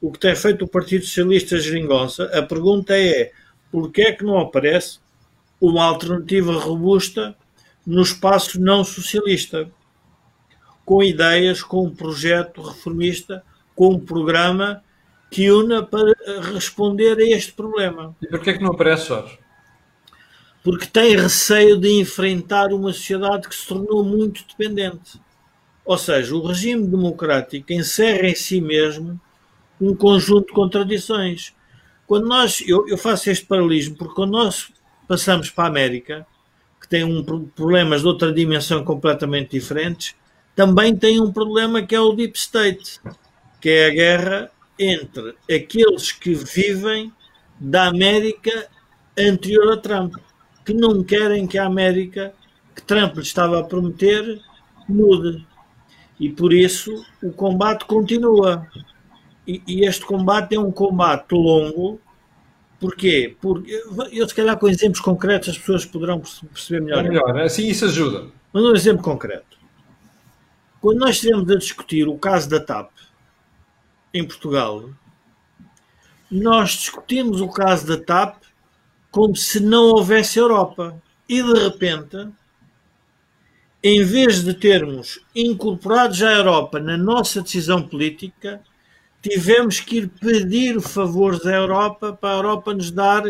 [0.00, 3.32] o que tem feito o Partido Socialista Geringonça, a pergunta é
[3.70, 4.98] porquê é que não aparece
[5.60, 7.36] uma alternativa robusta
[7.86, 9.70] no espaço não socialista,
[10.84, 13.42] com ideias, com um projeto reformista,
[13.74, 14.82] com um programa
[15.30, 16.12] que una para
[16.52, 18.14] responder a este problema.
[18.22, 19.38] E porquê é que não aparece, Jorge?
[20.66, 25.20] porque tem receio de enfrentar uma sociedade que se tornou muito dependente.
[25.86, 29.18] Ou seja, o regime democrático encerra em si mesmo
[29.80, 31.54] um conjunto de contradições.
[32.06, 34.72] Quando nós, eu, eu faço este paralelismo, porque quando nós
[35.06, 36.26] passamos para a América,
[36.80, 40.14] que tem um, problemas de outra dimensão completamente diferentes,
[40.54, 43.00] também tem um problema que é o Deep State,
[43.60, 47.12] que é a guerra entre aqueles que vivem
[47.58, 48.68] da América
[49.16, 50.16] anterior a Trump
[50.66, 52.34] que não querem que a América,
[52.74, 54.40] que Trump lhe estava a prometer,
[54.88, 55.46] mude.
[56.18, 58.66] E por isso o combate continua.
[59.46, 62.00] E, e este combate é um combate longo.
[62.80, 63.36] Porquê?
[63.40, 63.70] Porque
[64.12, 66.20] eu, se calhar, com exemplos concretos, as pessoas poderão
[66.52, 67.04] perceber melhor.
[67.04, 68.26] É melhor, assim isso ajuda.
[68.52, 69.56] Mas um exemplo concreto.
[70.80, 72.90] Quando nós estivemos a discutir o caso da TAP
[74.12, 74.90] em Portugal,
[76.30, 78.42] nós discutimos o caso da TAP
[79.10, 81.00] como se não houvesse Europa.
[81.28, 82.28] E de repente,
[83.88, 88.60] em vez de termos incorporado já a Europa na nossa decisão política,
[89.22, 93.22] tivemos que ir pedir favores à Europa para a Europa nos dar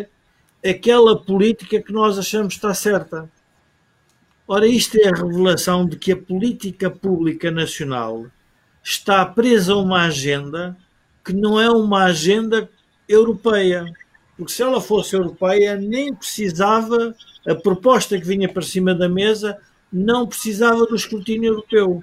[0.67, 3.31] aquela política que nós achamos que está certa.
[4.49, 8.25] Ora, isto é a revelação de que a política pública nacional
[8.83, 10.75] está presa a uma agenda
[11.23, 12.67] que não é uma agenda
[13.07, 13.85] europeia.
[14.39, 17.15] Porque se ela fosse europeia, nem precisava,
[17.47, 19.59] a proposta que vinha para cima da mesa
[19.93, 22.03] não precisava do escrutínio europeu.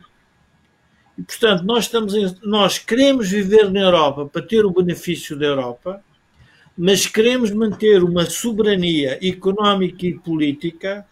[1.18, 5.46] E, portanto, nós, estamos em, nós queremos viver na Europa para ter o benefício da
[5.46, 6.04] Europa,
[6.78, 11.06] mas queremos manter uma soberania económica e política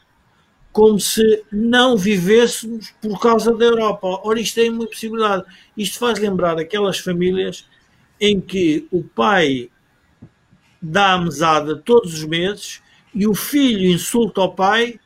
[0.72, 4.22] como se não vivêssemos por causa da Europa.
[4.24, 5.44] Ora, isto é uma possibilidade.
[5.78, 7.68] Isto faz lembrar aquelas famílias
[8.20, 9.70] em que o pai
[10.82, 12.82] dá a mesada todos os meses
[13.14, 15.00] e o filho insulta o pai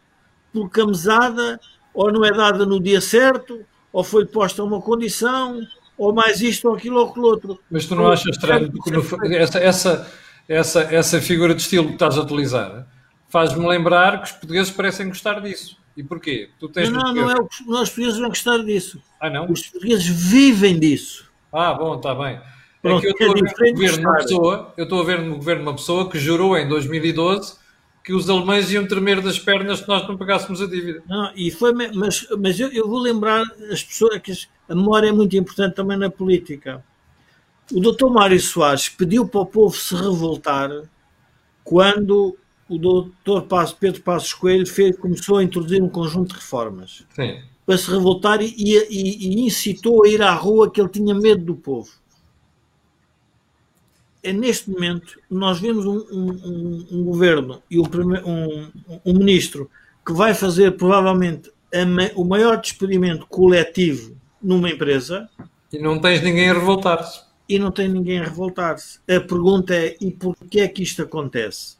[0.62, 1.60] porque a mesada
[1.94, 5.62] ou não é dada no dia certo, ou foi posta uma condição,
[5.98, 7.60] ou mais isto ou aquilo ou aquilo outro.
[7.70, 8.72] Mas tu não achas estranho
[9.34, 10.12] essa, essa,
[10.48, 12.88] essa, essa figura de estilo que estás a utilizar
[13.28, 15.78] faz-me lembrar que os portugueses parecem gostar disso.
[15.98, 16.50] E porquê?
[16.60, 19.02] Tu tens não, não, não é o que os portugueses vão gostar disso.
[19.20, 19.50] Ah, não?
[19.50, 21.30] Os portugueses vivem disso.
[21.52, 22.40] Ah, bom, está bem.
[22.82, 25.04] Pronto, é que eu estou, é a ver no governo uma pessoa, eu estou a
[25.04, 27.65] ver no governo uma pessoa que jurou em 2012
[28.06, 31.02] que os alemães iam tremer das pernas se nós não pagássemos a dívida.
[31.10, 34.32] Não, e foi, mas, mas eu, eu vou lembrar as pessoas que
[34.70, 36.86] a memória é muito importante também na política.
[37.74, 40.70] O doutor Mário Soares pediu para o povo se revoltar
[41.64, 42.38] quando
[42.70, 43.48] o doutor
[43.80, 47.40] Pedro Passos Coelho fez, começou a introduzir um conjunto de reformas Sim.
[47.66, 51.44] para se revoltar e, e, e, incitou a ir à rua que ele tinha medo
[51.44, 51.90] do povo
[54.26, 57.86] é neste momento nós vemos um, um, um governo e um,
[59.06, 59.70] um, ministro
[60.06, 61.52] que vai fazer provavelmente
[62.16, 65.30] o maior despedimento coletivo numa empresa
[65.72, 67.22] e não tens ninguém a revoltar-se.
[67.48, 69.00] E não tem ninguém a revoltar-se.
[69.08, 71.78] A pergunta é: e porquê é que isto acontece?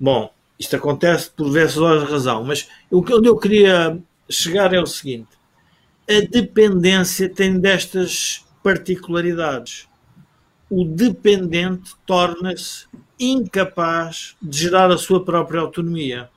[0.00, 4.86] Bom, isto acontece por diversas horas de razão, mas onde eu queria chegar é o
[4.86, 5.28] seguinte:
[6.08, 9.86] a dependência tem destas particularidades
[10.70, 12.86] o dependente torna-se
[13.18, 16.28] incapaz de gerar a sua própria autonomia.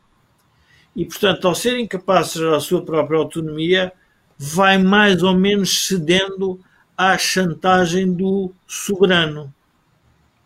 [0.96, 3.92] E, portanto, ao ser incapaz de gerar a sua própria autonomia,
[4.38, 6.60] vai mais ou menos cedendo
[6.98, 9.54] à chantagem do soberano.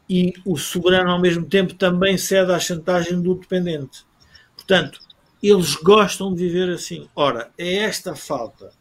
[0.09, 4.05] E o soberano, ao mesmo tempo, também cede à chantagem do dependente.
[4.55, 4.99] Portanto,
[5.41, 7.07] eles gostam de viver assim.
[7.15, 8.71] Ora, é esta falta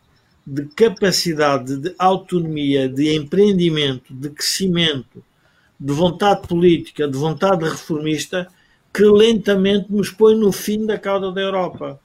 [0.46, 5.22] de capacidade de autonomia, de empreendimento, de crescimento,
[5.78, 8.48] de vontade política, de vontade reformista,
[8.92, 12.00] que lentamente nos põe no fim da cauda da Europa.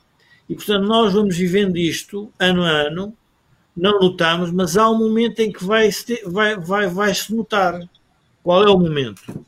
[0.48, 3.14] E, portanto, nós vamos vivendo isto ano a ano,
[3.76, 5.90] não notamos, mas há um momento em que vai,
[6.26, 7.80] vai, vai, vai se notar.
[8.42, 9.46] Qual é o momento?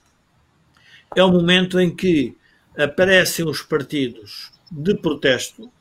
[1.16, 2.36] É o momento em que
[2.78, 5.72] aparecem os partidos de protesto,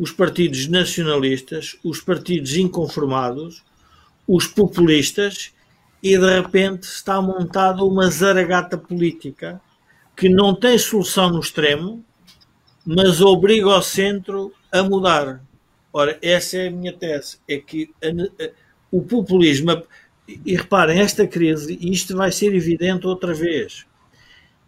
[0.00, 3.62] os partidos nacionalistas, os partidos inconformados,
[4.26, 5.52] os populistas
[6.02, 9.60] e de repente está montada uma zaragata política
[10.16, 12.02] que não tem solução no extremo,
[12.82, 15.44] mas obriga o centro a mudar.
[15.92, 18.06] Ora, essa é a minha tese, é que a,
[18.42, 18.50] a,
[18.90, 19.82] o populismo,
[20.26, 23.84] e reparem, esta crise, e isto vai ser evidente outra vez,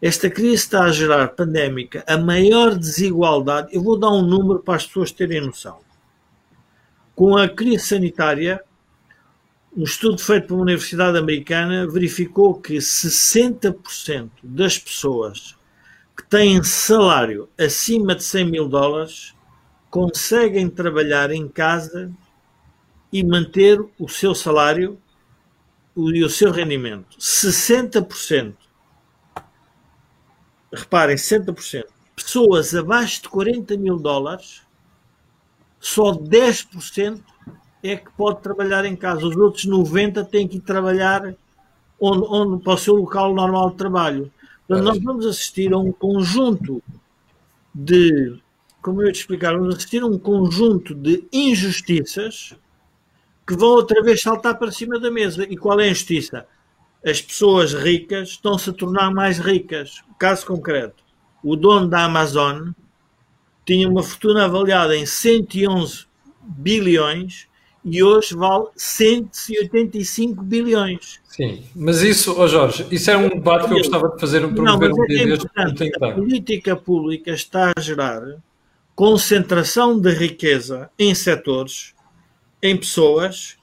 [0.02, 3.68] esta crise está a gerar pandémica a maior desigualdade.
[3.72, 5.78] Eu vou dar um número para as pessoas terem noção.
[7.14, 8.60] Com a crise sanitária,
[9.76, 15.56] um estudo feito pela Universidade Americana verificou que 60% das pessoas
[16.16, 19.36] que têm salário acima de 100 mil dólares
[19.88, 22.10] conseguem trabalhar em casa
[23.12, 24.98] e manter o seu salário
[25.96, 27.16] e o seu rendimento.
[27.20, 28.61] 60%
[30.72, 31.84] reparem, 60%,
[32.16, 34.62] pessoas abaixo de 40 mil dólares,
[35.78, 37.20] só 10%
[37.82, 39.26] é que pode trabalhar em casa.
[39.26, 41.34] Os outros 90% têm que ir trabalhar
[42.00, 44.32] onde, onde, para o seu local normal de trabalho.
[44.66, 46.82] Portanto, nós vamos assistir a um conjunto
[47.74, 48.38] de,
[48.80, 52.54] como eu ia te explicar, vamos assistir a um conjunto de injustiças
[53.46, 55.44] que vão outra vez saltar para cima da mesa.
[55.44, 56.46] E qual é a injustiça?
[57.04, 60.02] As pessoas ricas estão-se a tornar mais ricas.
[60.18, 61.02] Caso concreto,
[61.42, 62.70] o dono da Amazon
[63.66, 66.06] tinha uma fortuna avaliada em 111
[66.42, 67.48] bilhões
[67.84, 71.20] e hoje vale 185 bilhões.
[71.24, 74.50] Sim, mas isso, oh Jorge, isso é um debate que eu gostava de fazer um
[74.50, 75.90] Não, mas é, é importante.
[76.00, 78.22] A política pública está a gerar
[78.94, 81.94] concentração de riqueza em setores,
[82.62, 83.56] em pessoas,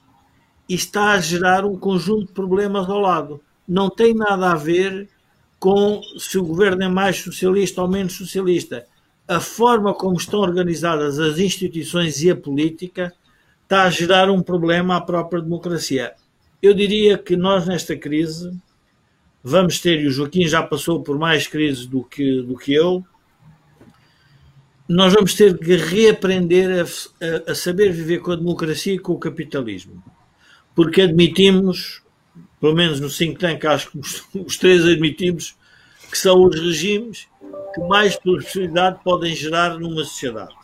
[0.70, 3.40] e está a gerar um conjunto de problemas ao lado.
[3.66, 5.08] Não tem nada a ver
[5.58, 8.86] com se o governo é mais socialista ou menos socialista.
[9.26, 13.12] A forma como estão organizadas as instituições e a política
[13.64, 16.12] está a gerar um problema à própria democracia.
[16.62, 18.56] Eu diria que nós, nesta crise,
[19.42, 23.04] vamos ter, e o Joaquim já passou por mais crises do que, do que eu,
[24.88, 29.14] nós vamos ter que reaprender a, a, a saber viver com a democracia e com
[29.14, 30.00] o capitalismo.
[30.80, 32.00] Porque admitimos,
[32.58, 35.54] pelo menos no think tank, acho que os, os três admitimos,
[36.10, 37.28] que são os regimes
[37.74, 40.54] que mais prosperidade podem gerar numa sociedade.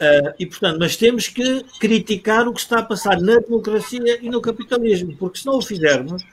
[0.00, 4.30] Uh, e, portanto, mas temos que criticar o que está a passar na democracia e
[4.30, 6.24] no capitalismo, porque se não o fizermos,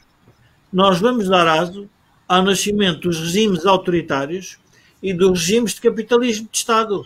[0.72, 1.90] nós vamos dar aso
[2.30, 4.58] ao nascimento dos regimes autoritários
[5.04, 7.06] e dos regimes de capitalismo de Estado.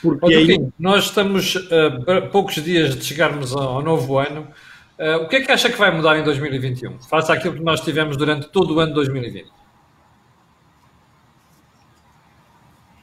[0.00, 0.68] Porque aí...
[0.78, 4.46] nós estamos a uh, poucos dias de chegarmos ao novo ano.
[4.98, 7.00] Uh, o que é que acha que vai mudar em 2021?
[7.00, 9.50] Face àquilo que nós tivemos durante todo o ano de 2020?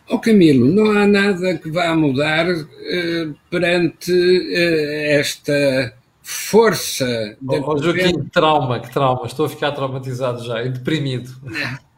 [0.09, 7.77] Oh Camilo, não há nada que vá mudar uh, perante uh, esta força da oh,
[7.77, 11.29] Joaquim, que trauma, que trauma, estou a ficar traumatizado já e deprimido.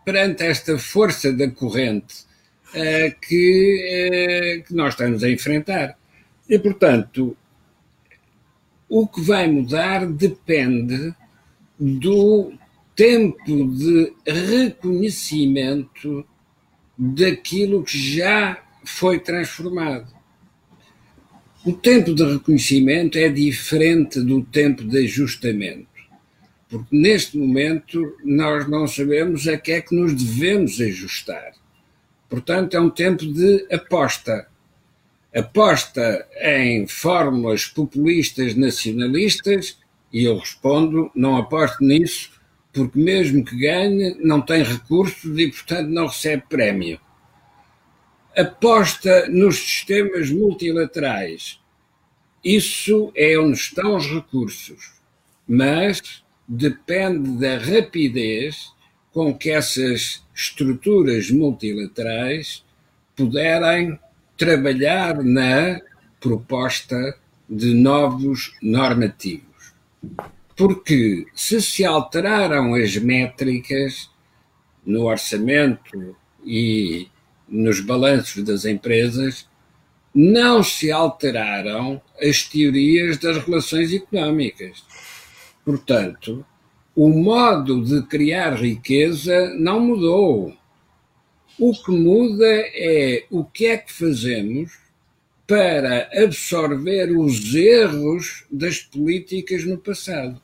[0.03, 2.25] Perante esta força da corrente
[3.21, 5.95] que, que nós estamos a enfrentar.
[6.49, 7.37] E, portanto,
[8.95, 11.15] o que vai mudar depende
[11.79, 12.53] do
[12.95, 16.23] tempo de reconhecimento
[16.95, 20.13] daquilo que já foi transformado.
[21.65, 25.87] O tempo de reconhecimento é diferente do tempo de ajustamento,
[26.69, 31.53] porque neste momento nós não sabemos a que é que nos devemos ajustar.
[32.29, 34.47] Portanto, é um tempo de aposta.
[35.35, 39.79] Aposta em fórmulas populistas nacionalistas,
[40.11, 42.31] e eu respondo: não aposto nisso,
[42.71, 46.99] porque mesmo que ganhe, não tem recursos e, portanto, não recebe prémio.
[48.35, 51.59] Aposta nos sistemas multilaterais.
[52.43, 54.93] Isso é onde estão os recursos,
[55.47, 58.71] mas depende da rapidez
[59.11, 62.65] com que essas estruturas multilaterais
[63.15, 63.97] puderem
[64.43, 65.79] trabalhar na
[66.19, 67.15] proposta
[67.49, 69.73] de novos normativos.
[70.53, 74.09] Porque se se alteraram as métricas
[74.85, 76.13] no orçamento
[76.45, 77.07] e
[77.47, 79.47] nos balanços das empresas,
[80.13, 84.83] não se alteraram as teorias das relações económicas.
[85.63, 86.45] Portanto,
[86.93, 90.53] o modo de criar riqueza não mudou.
[91.59, 94.71] O que muda é o que é que fazemos
[95.47, 100.41] para absorver os erros das políticas no passado.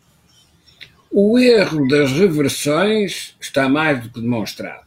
[1.12, 4.86] O erro das reversões está mais do que demonstrado.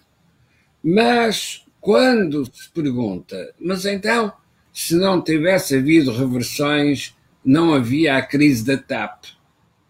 [0.83, 4.33] Mas quando se pergunta, mas então,
[4.73, 9.25] se não tivesse havido reversões, não havia a crise da TAP?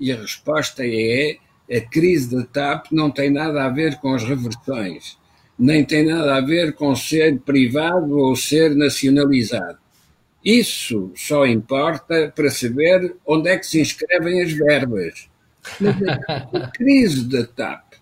[0.01, 1.37] E a resposta é:
[1.71, 5.19] a crise da TAP não tem nada a ver com as reversões,
[5.59, 9.79] nem tem nada a ver com ser privado ou ser nacionalizado.
[10.45, 15.29] Isso só importa para saber onde é que se inscrevem as verbas.
[15.81, 15.97] Mas
[16.53, 17.93] a crise da TAP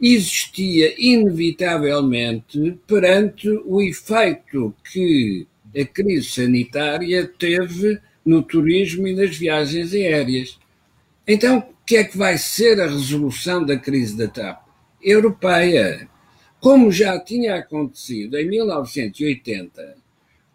[0.00, 5.46] existia inevitavelmente perante o efeito que
[5.78, 10.58] a crise sanitária teve no turismo e nas viagens aéreas.
[11.26, 14.62] Então, o que é que vai ser a resolução da crise da TAP?
[15.02, 16.08] Europeia.
[16.60, 19.96] Como já tinha acontecido em 1980,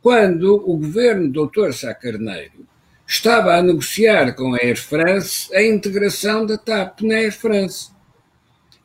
[0.01, 1.71] quando o governo do Dr.
[1.73, 2.67] Sá Carneiro
[3.07, 7.89] estava a negociar com a Air France a integração da TAP na Air France.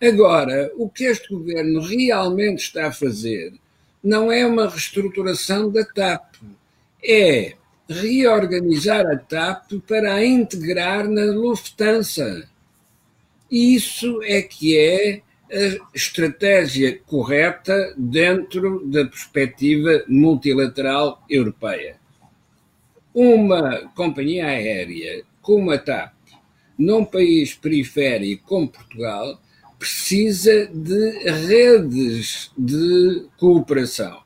[0.03, 3.53] Agora, o que este governo realmente está a fazer
[4.03, 6.37] não é uma reestruturação da TAP,
[7.05, 7.53] é
[7.87, 12.49] reorganizar a TAP para a integrar na Lufthansa.
[13.51, 15.21] Isso é que é
[15.53, 21.97] a estratégia correta dentro da perspectiva multilateral europeia.
[23.13, 26.15] Uma companhia aérea como a TAP,
[26.79, 29.41] num país periférico como Portugal,
[29.79, 34.21] precisa de redes de cooperação.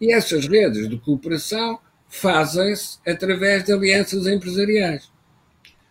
[0.00, 1.78] E essas redes de cooperação
[2.08, 5.10] fazem-se através de alianças empresariais.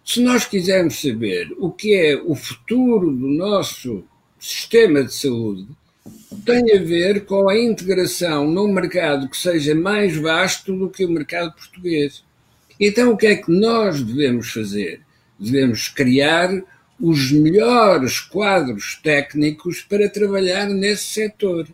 [0.03, 4.03] Se nós quisermos saber o que é o futuro do nosso
[4.45, 5.67] sistema de saúde,
[6.45, 11.09] tem a ver com a integração num mercado que seja mais vasto do que o
[11.09, 12.23] mercado português.
[12.79, 15.01] Então, o que é que nós devemos fazer?
[15.39, 16.49] Devemos criar
[16.99, 21.67] os melhores quadros técnicos para trabalhar nesse setor.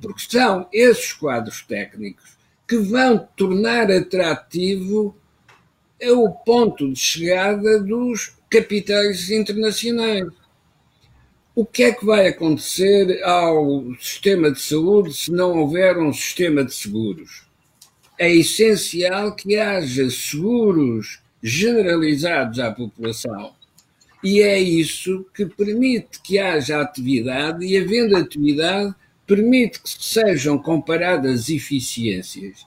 [0.00, 2.36] Porque são esses quadros técnicos
[2.66, 5.16] que vão tornar atrativo
[6.00, 10.28] o ponto de chegada dos capitais internacionais.
[11.60, 16.64] O que é que vai acontecer ao sistema de saúde se não houver um sistema
[16.64, 17.42] de seguros?
[18.16, 23.54] É essencial que haja seguros generalizados à população.
[24.22, 28.94] E é isso que permite que haja atividade, e havendo atividade,
[29.26, 32.64] permite que sejam comparadas eficiências.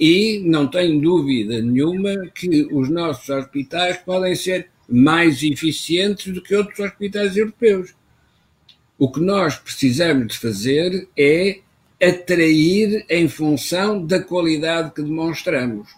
[0.00, 6.56] E não tenho dúvida nenhuma que os nossos hospitais podem ser mais eficientes do que
[6.56, 7.94] outros hospitais europeus.
[8.98, 11.60] O que nós precisamos de fazer é
[12.02, 15.88] atrair em função da qualidade que demonstramos.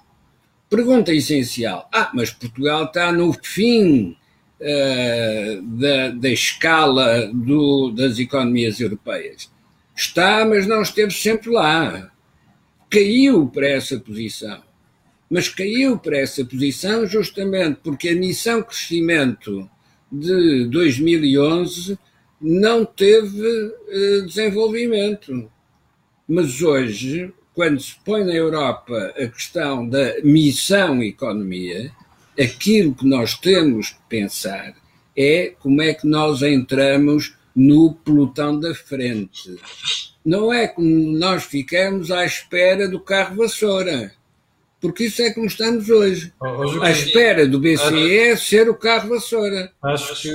[0.68, 4.16] Pergunta essencial: ah, mas Portugal está no fim
[4.60, 9.50] uh, da, da escala do, das economias europeias.
[9.96, 12.10] Está, mas não esteve sempre lá.
[12.90, 14.62] Caiu para essa posição.
[15.30, 19.68] Mas caiu para essa posição justamente porque a missão crescimento
[20.10, 21.98] de 2011
[22.40, 25.50] não teve uh, desenvolvimento.
[26.26, 31.90] Mas hoje, quando se põe na Europa a questão da missão economia,
[32.38, 34.74] aquilo que nós temos que pensar
[35.16, 39.56] é como é que nós entramos no pelotão da frente.
[40.24, 44.12] Não é como nós ficamos à espera do carro vassoura
[44.80, 46.32] porque isso é como estamos hoje.
[46.40, 49.72] hoje à espera do BCE ser o carro vassoura.
[49.82, 50.32] Acho que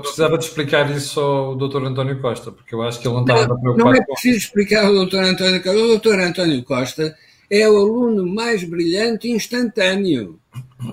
[0.00, 1.84] precisava de explicar isso ao Dr.
[1.84, 3.78] António Costa, porque eu acho que ele não estava preocupado.
[3.78, 5.18] Não é preciso explicar ao Dr.
[5.18, 5.78] António Costa.
[5.78, 6.20] O Dr.
[6.20, 7.16] António Costa
[7.50, 10.38] é o aluno mais brilhante instantâneo.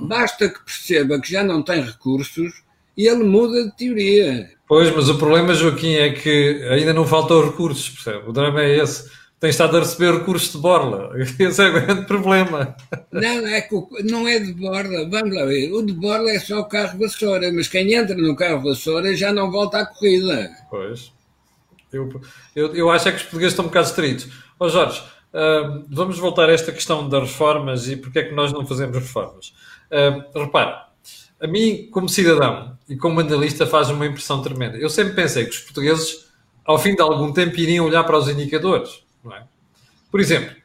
[0.02, 2.64] Basta que perceba que já não tem recursos
[2.98, 4.50] e ele muda de teoria.
[4.68, 8.30] Pois, mas o problema, Joaquim, é que ainda não faltam recursos, percebe?
[8.30, 9.10] O drama é esse
[9.40, 11.12] tem estado a receber recursos de borla.
[11.18, 12.76] Esse é o grande problema.
[13.12, 15.08] Não, é que não é de borla.
[15.10, 15.72] Vamos lá ver.
[15.72, 19.34] O de borla é só o carro vassoura, mas quem entra no carro vassoura já
[19.34, 20.50] não volta à corrida.
[20.70, 21.12] Pois.
[21.92, 22.22] Eu,
[22.56, 24.28] eu, eu acho é que os portugueses estão um bocado estritos.
[24.60, 28.34] Ó oh, Jorge, uh, vamos voltar a esta questão das reformas e porque é que
[28.34, 29.54] nós não fazemos reformas.
[29.92, 30.88] Uh, repara,
[31.40, 34.78] a mim, como cidadão e como analista, faz uma impressão tremenda.
[34.78, 36.26] Eu sempre pensei que os portugueses,
[36.66, 39.44] ao fim de algum tempo, iriam olhar para os indicadores é?
[40.12, 40.56] Por exemplo,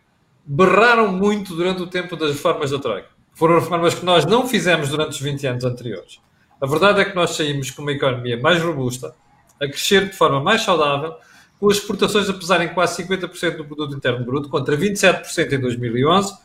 [0.44, 3.08] berraram muito durante o tempo das reformas da Troika.
[3.34, 6.20] Foram reformas que nós não fizemos durante os 20 anos anteriores.
[6.60, 9.14] A verdade é que nós saímos com uma economia mais robusta,
[9.60, 11.14] a crescer de forma mais saudável,
[11.58, 16.36] com as exportações a pesarem quase 50% do produto interno bruto, contra 27% em 2011,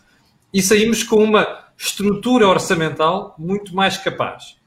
[0.53, 4.57] e saímos com uma estrutura orçamental muito mais capaz.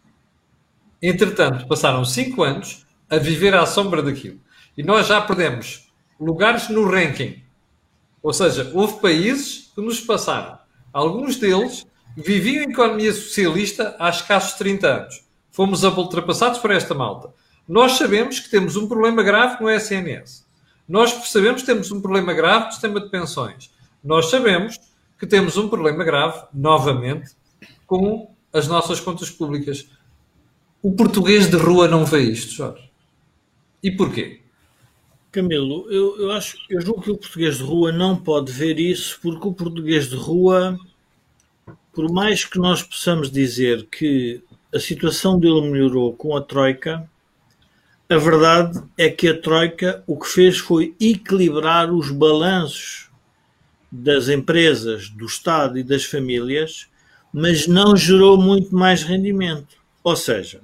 [1.01, 4.40] Entretanto, passaram 5 anos a viver à sombra daquilo.
[4.76, 5.88] E nós já perdemos
[6.18, 7.42] lugares no ranking.
[8.22, 10.58] Ou seja, houve países que nos passaram.
[10.92, 15.24] Alguns deles viviam em economia socialista há escassos 30 anos.
[15.50, 17.32] Fomos ultrapassados por esta malta.
[17.68, 20.46] Nós sabemos que temos um problema grave no SNS.
[20.88, 23.70] Nós sabemos que temos um problema grave no sistema de pensões.
[24.02, 24.78] Nós sabemos
[25.18, 27.32] que temos um problema grave, novamente,
[27.86, 29.88] com as nossas contas públicas.
[30.82, 32.90] O português de rua não vê isto, Jorge.
[33.82, 34.40] E porquê?
[35.39, 39.20] Camilo, eu, eu acho, eu julgo que o português de rua não pode ver isso,
[39.22, 40.76] porque o português de rua,
[41.93, 44.43] por mais que nós possamos dizer que
[44.74, 47.09] a situação dele melhorou com a Troika,
[48.11, 53.09] a verdade é que a Troika o que fez foi equilibrar os balanços
[53.93, 56.89] das empresas, do Estado e das famílias,
[57.32, 59.76] mas não gerou muito mais rendimento.
[60.03, 60.62] Ou seja,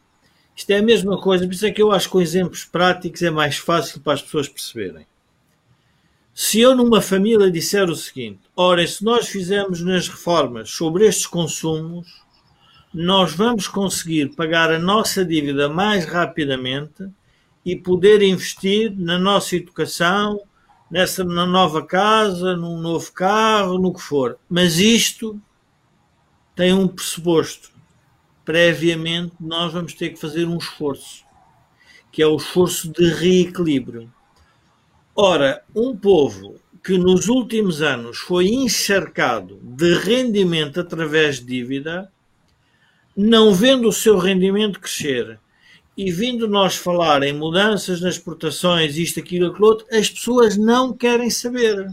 [0.56, 3.22] isto é a mesma coisa, por isso é que eu acho que com exemplos práticos
[3.22, 5.06] é mais fácil para as pessoas perceberem.
[6.32, 11.26] Se eu numa família disser o seguinte, ora, se nós fizermos nas reformas sobre estes
[11.26, 12.24] consumos,
[12.92, 17.08] nós vamos conseguir pagar a nossa dívida mais rapidamente
[17.64, 20.40] e poder investir na nossa educação,
[20.90, 24.38] nessa na nova casa, num novo carro, no que for.
[24.48, 25.40] Mas isto
[26.54, 27.73] tem um pressuposto
[28.44, 31.24] previamente nós vamos ter que fazer um esforço,
[32.12, 34.12] que é o esforço de reequilíbrio.
[35.16, 42.10] Ora, um povo que nos últimos anos foi encharcado de rendimento através de dívida,
[43.16, 45.38] não vendo o seu rendimento crescer
[45.96, 50.92] e vindo nós falar em mudanças nas exportações, isto, aquilo, aquilo outro, as pessoas não
[50.92, 51.86] querem saber.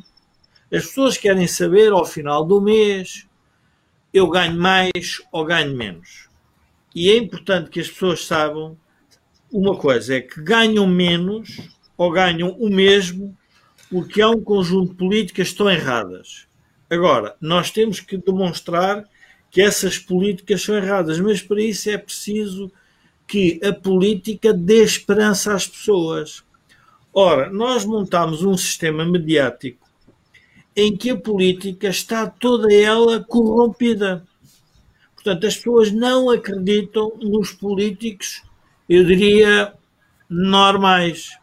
[0.74, 3.28] As pessoas querem saber ao final do mês
[4.14, 6.28] eu ganho mais ou ganho menos.
[6.94, 8.78] E é importante que as pessoas saibam
[9.52, 11.60] uma coisa: é que ganham menos
[11.98, 13.38] ou ganham o mesmo
[13.90, 16.48] porque há um conjunto de políticas que estão erradas.
[16.90, 19.06] Agora, nós temos que demonstrar
[19.50, 22.72] que essas políticas são erradas, mas para isso é preciso
[23.28, 26.44] que a política dê esperança às pessoas.
[27.14, 29.86] Ora, nós montamos um sistema mediático
[30.76, 34.26] em que a política está toda ela corrompida.
[35.24, 38.42] Portanto, as pessoas não acreditam nos políticos,
[38.90, 39.72] eu diria,
[40.28, 41.38] normais.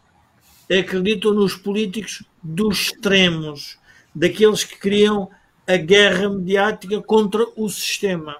[0.68, 3.78] Acreditam nos políticos dos extremos,
[4.12, 5.30] daqueles que criam
[5.64, 8.38] a guerra mediática contra o sistema.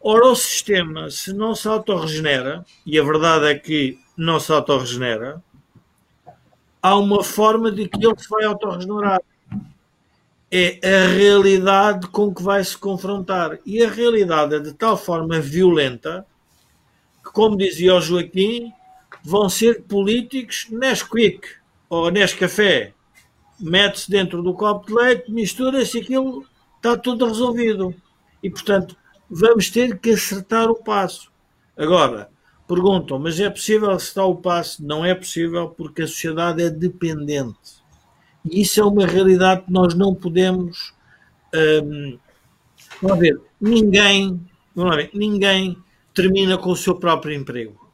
[0.00, 5.42] Ora, o sistema, se não se autorregenera, e a verdade é que não se autorregenera,
[6.80, 9.20] há uma forma de que ele se vai autorregenerar.
[10.50, 13.58] É a realidade com que vai se confrontar.
[13.66, 16.26] E a realidade é de tal forma violenta
[17.24, 18.72] que, como dizia o Joaquim,
[19.24, 21.48] vão ser políticos Nesquik
[21.88, 22.94] ou Nescafé
[23.58, 26.44] mete-se dentro do copo de leite, mistura-se aquilo,
[26.76, 27.94] está tudo resolvido.
[28.42, 28.96] E, portanto,
[29.28, 31.30] vamos ter que acertar o passo.
[31.76, 32.30] Agora,
[32.68, 34.84] perguntam, mas é possível acertar o passo?
[34.84, 37.75] Não é possível porque a sociedade é dependente.
[38.50, 40.94] E isso é uma realidade que nós não podemos.
[41.54, 42.18] Hum,
[43.02, 44.40] vamos ver, ninguém,
[44.74, 45.76] vamos ver, ninguém
[46.14, 47.86] termina com o seu próprio emprego.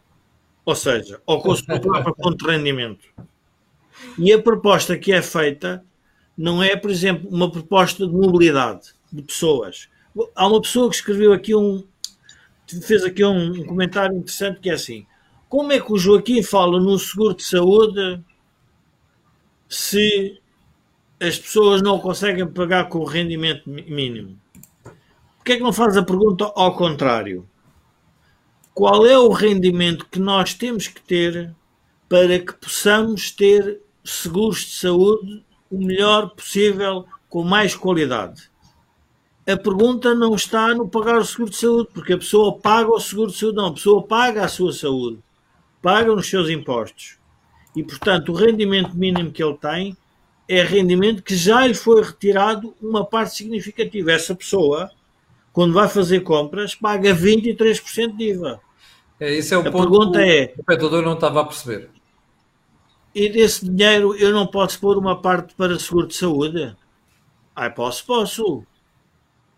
[0.65, 3.07] Ou seja, ou com o seu próprio ponto de rendimento.
[4.19, 5.85] E a proposta que é feita
[6.37, 9.89] não é, por exemplo, uma proposta de mobilidade de pessoas.
[10.35, 11.85] Há uma pessoa que escreveu aqui um.
[12.83, 15.07] fez aqui um, comentário interessante que é assim:
[15.49, 18.23] como é que o Joaquim fala no seguro de saúde
[19.69, 20.42] se
[21.23, 24.39] as pessoas não conseguem pagar com o rendimento mínimo?
[25.37, 27.49] Porquê é que não faz a pergunta ao contrário?
[28.75, 31.55] Qual é o rendimento que nós temos que ter
[32.09, 38.51] para que possamos ter seguros de saúde o melhor possível, com mais qualidade.
[39.49, 43.01] A pergunta não está no pagar o seguro de saúde, porque a pessoa paga o
[43.01, 45.19] seguro de saúde, não, a pessoa paga a sua saúde,
[45.81, 47.17] paga nos seus impostos.
[47.75, 49.97] E, portanto, o rendimento mínimo que ele tem
[50.55, 54.13] é rendimento que já lhe foi retirado uma parte significativa.
[54.13, 54.91] Essa pessoa,
[55.53, 58.61] quando vai fazer compras, paga 23% de IVA.
[59.19, 61.89] É, esse é o a ponto pergunta que o é, espectador não estava a perceber
[63.15, 66.75] e desse dinheiro eu não posso pôr uma parte para seguro de saúde?
[67.55, 68.65] Ah, posso, posso.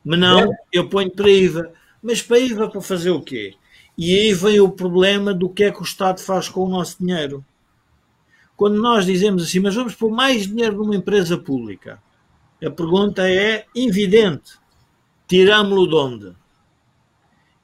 [0.05, 0.57] Mas não, é.
[0.72, 1.72] eu ponho para IVA.
[2.03, 3.55] Mas para IVA para fazer o quê?
[3.97, 6.97] E aí vem o problema do que é que o Estado faz com o nosso
[6.99, 7.45] dinheiro.
[8.57, 12.01] Quando nós dizemos assim, mas vamos pôr mais dinheiro numa empresa pública,
[12.65, 14.53] a pergunta é evidente:
[15.27, 16.37] tiramos-lo de onde?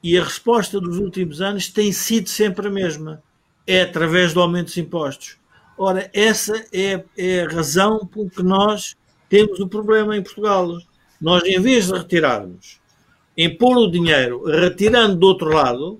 [0.02, 3.22] E a resposta dos últimos anos tem sido sempre a mesma:
[3.66, 5.38] é através do aumento dos impostos.
[5.76, 8.96] Ora, essa é, é a razão por que nós
[9.28, 10.76] temos o problema em Portugal.
[11.20, 12.80] Nós, em vez de retirarmos,
[13.36, 15.98] em pôr o dinheiro retirando do outro lado,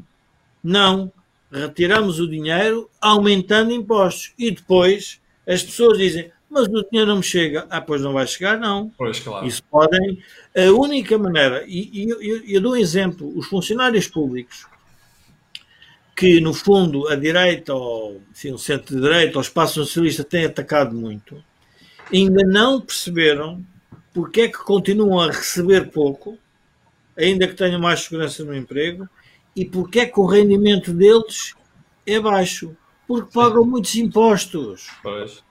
[0.62, 1.10] não.
[1.50, 4.32] Retiramos o dinheiro aumentando impostos.
[4.38, 7.66] E depois as pessoas dizem: Mas o dinheiro não me chega.
[7.68, 8.92] Ah, pois não vai chegar, não.
[8.96, 9.46] Pois, claro.
[9.46, 10.22] Isso podem.
[10.56, 14.66] A única maneira, e, e eu, eu dou um exemplo: os funcionários públicos
[16.20, 20.94] que, no fundo, a direita, ou enfim, o centro-direita, ou o espaço socialista têm atacado
[20.94, 21.42] muito,
[22.12, 23.64] ainda não perceberam
[24.12, 26.36] porque é que continuam a receber pouco,
[27.16, 29.08] ainda que tenham mais segurança no emprego,
[29.54, 31.54] e porque é que o rendimento deles
[32.06, 32.76] é baixo.
[33.06, 34.88] Porque pagam muitos impostos.
[35.02, 35.42] Pois.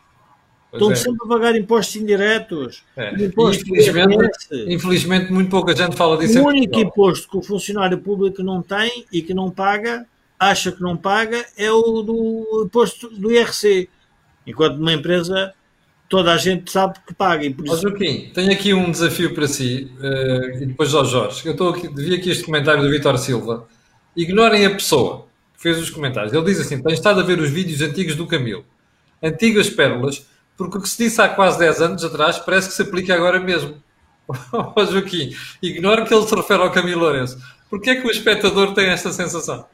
[0.71, 0.95] Pois Estão é.
[0.95, 2.83] sempre a pagar impostos indiretos.
[2.95, 3.13] É.
[3.15, 4.37] Infelizmente,
[4.67, 6.39] infelizmente, muito pouca gente fala disso.
[6.41, 10.05] O único imposto que o funcionário público não tem e que não paga
[10.39, 13.89] acha que não paga é o do imposto do IRC.
[14.47, 15.53] Enquanto numa empresa
[16.07, 17.45] toda a gente sabe que paga.
[17.45, 17.81] E por isso...
[17.81, 21.45] Joaquim, tenho aqui um desafio para si uh, e depois ao Jorge.
[21.45, 23.67] Eu estou aqui, vi aqui este comentário do Vitor Silva.
[24.15, 26.33] Ignorem a pessoa que fez os comentários.
[26.33, 28.65] Ele diz assim: tem estado a ver os vídeos antigos do Camilo.
[29.21, 30.25] Antigas pérolas,
[30.57, 33.39] porque o que se disse há quase 10 anos atrás parece que se aplica agora
[33.39, 33.81] mesmo.
[34.27, 37.37] oh, Joaquim, ignore que ele se refere ao Camilo Lourenço.
[37.69, 39.65] Porquê é que o espectador tem esta sensação?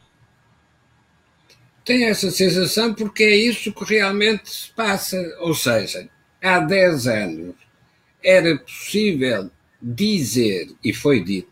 [1.83, 5.17] Tem essa sensação porque é isso que realmente se passa.
[5.39, 6.09] Ou seja,
[6.41, 7.55] há 10 anos
[8.23, 11.49] era possível dizer, e foi dito,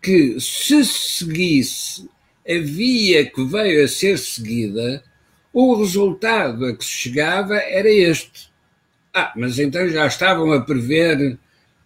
[0.00, 2.08] que se seguisse
[2.48, 5.02] a via que veio a ser seguida,
[5.52, 8.50] o resultado a que se chegava era este.
[9.12, 11.38] Ah, mas então já estavam a prever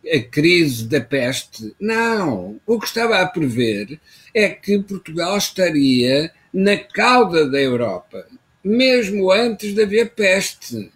[0.07, 1.75] a crise da peste.
[1.81, 2.61] Não.
[2.67, 4.01] O que estava a prever
[4.35, 8.27] é que Portugal estaria na cauda da Europa,
[8.63, 10.91] mesmo antes de haver peste.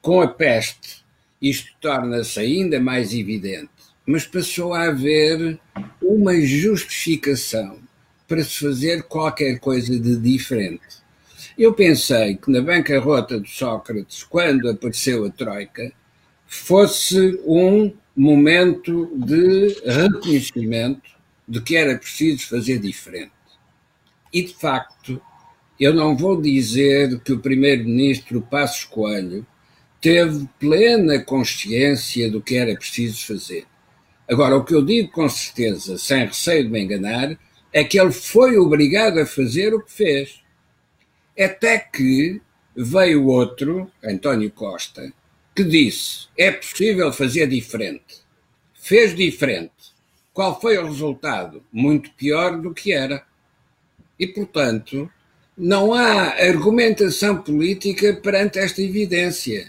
[0.00, 1.04] Com a peste,
[1.40, 3.70] isto torna-se ainda mais evidente,
[4.06, 5.58] mas passou a haver
[6.00, 7.78] uma justificação
[8.26, 11.02] para se fazer qualquer coisa de diferente.
[11.56, 15.92] Eu pensei que na bancarrota de Sócrates, quando apareceu a Troika,
[16.46, 21.10] fosse um momento de reconhecimento
[21.46, 23.32] de que era preciso fazer diferente.
[24.32, 25.20] E, de facto,
[25.78, 29.46] eu não vou dizer que o primeiro-ministro Passos Coelho
[30.00, 33.66] teve plena consciência do que era preciso fazer.
[34.28, 37.38] Agora, o que eu digo com certeza, sem receio de me enganar,
[37.72, 40.42] é que ele foi obrigado a fazer o que fez.
[41.38, 42.40] Até que
[42.74, 45.12] veio outro, António Costa,
[45.54, 48.22] que disse: é possível fazer diferente.
[48.72, 49.72] Fez diferente.
[50.32, 51.62] Qual foi o resultado?
[51.72, 53.24] Muito pior do que era.
[54.18, 55.10] E, portanto,
[55.56, 59.66] não há argumentação política perante esta evidência.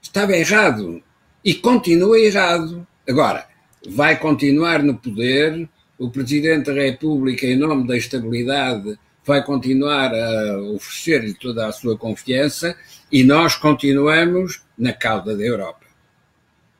[0.00, 1.02] Estava errado
[1.44, 2.86] e continua errado.
[3.08, 3.49] Agora,
[3.88, 5.68] vai continuar no poder,
[5.98, 11.96] o Presidente da República, em nome da estabilidade, vai continuar a oferecer-lhe toda a sua
[11.96, 12.76] confiança
[13.12, 15.86] e nós continuamos na cauda da Europa.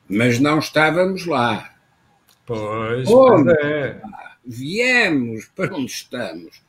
[0.09, 1.73] Mas não estávamos lá.
[2.45, 4.01] Pois, pois é.
[4.45, 6.61] Viemos para onde estamos.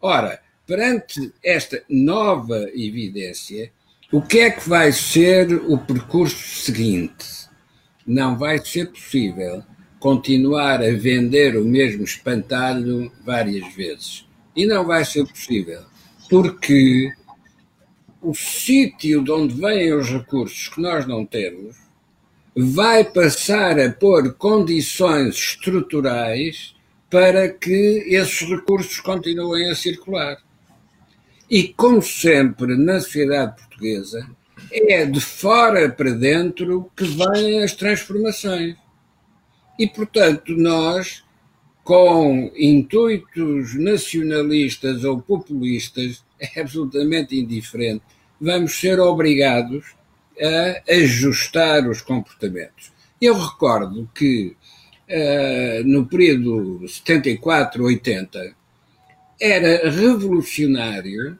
[0.00, 3.70] Ora, perante esta nova evidência,
[4.10, 7.48] o que é que vai ser o percurso seguinte?
[8.06, 9.62] Não vai ser possível
[9.98, 15.82] continuar a vender o mesmo espantalho várias vezes e não vai ser possível,
[16.28, 17.12] porque
[18.20, 21.76] o sítio de onde vêm os recursos que nós não temos
[22.56, 26.74] vai passar a pôr condições estruturais
[27.08, 30.38] para que esses recursos continuem a circular.
[31.48, 34.28] E, como sempre na sociedade portuguesa,
[34.72, 38.76] é de fora para dentro que vêm as transformações.
[39.78, 41.22] E, portanto, nós
[41.88, 48.04] com intuitos nacionalistas ou populistas é absolutamente indiferente.
[48.38, 49.94] Vamos ser obrigados
[50.38, 52.92] a ajustar os comportamentos.
[53.18, 54.54] Eu recordo que
[55.08, 58.54] uh, no período 74-80
[59.40, 61.38] era revolucionário,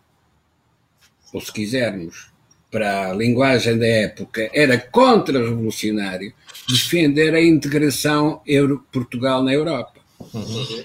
[1.30, 2.27] ou se quisermos,
[2.70, 6.32] para a linguagem da época, era contra-revolucionário
[6.68, 10.00] defender a integração Euro-Portugal na Europa.
[10.34, 10.84] Uhum.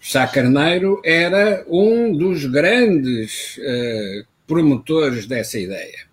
[0.00, 6.08] Sá Carneiro era um dos grandes uh, promotores dessa ideia.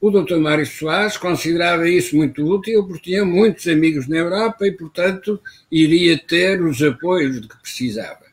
[0.00, 0.36] O Dr.
[0.36, 5.40] Mário Soares considerava isso muito útil porque tinha muitos amigos na Europa e, portanto,
[5.70, 8.24] iria ter os apoios de que precisava.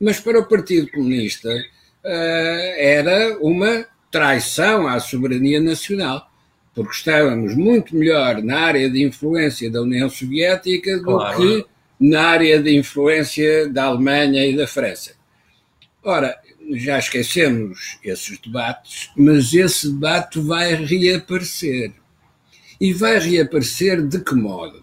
[0.00, 6.30] Mas para o Partido Comunista uh, era uma traição à soberania nacional,
[6.74, 11.36] porque estávamos muito melhor na área de influência da União Soviética do claro.
[11.38, 11.66] que
[11.98, 15.12] na área de influência da Alemanha e da França.
[16.04, 16.36] Ora,
[16.72, 21.92] já esquecemos esses debates, mas esse debate vai reaparecer.
[22.80, 24.82] E vai reaparecer de que modo?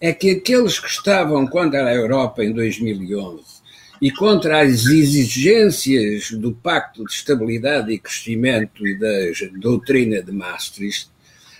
[0.00, 3.57] É que aqueles que estavam contra a Europa em 2011
[4.00, 9.08] e contra as exigências do Pacto de Estabilidade e Crescimento e da
[9.58, 11.10] doutrina de Maastricht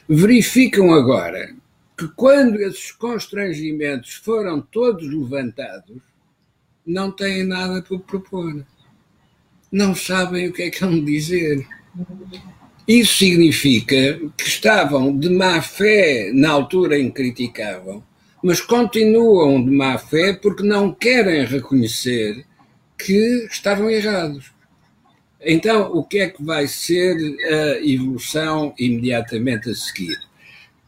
[0.08, 1.54] verificam agora
[1.96, 5.96] que quando esses constrangimentos foram todos levantados,
[6.86, 8.64] não têm nada para propor.
[9.70, 11.66] Não sabem o que é que vão dizer.
[12.86, 18.02] Isso significa que estavam de má fé na altura em que criticavam,
[18.42, 22.44] mas continuam de má fé porque não querem reconhecer
[22.96, 24.52] que estavam errados.
[25.40, 30.18] Então, o que é que vai ser a evolução imediatamente a seguir?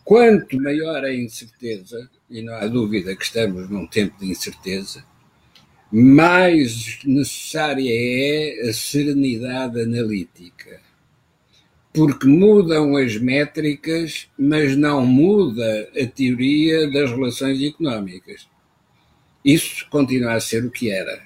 [0.05, 5.05] Quanto maior a incerteza, e não há dúvida que estamos num tempo de incerteza,
[5.93, 10.81] mais necessária é a serenidade analítica.
[11.93, 18.49] Porque mudam as métricas, mas não muda a teoria das relações económicas.
[19.45, 21.23] Isso continua a ser o que era.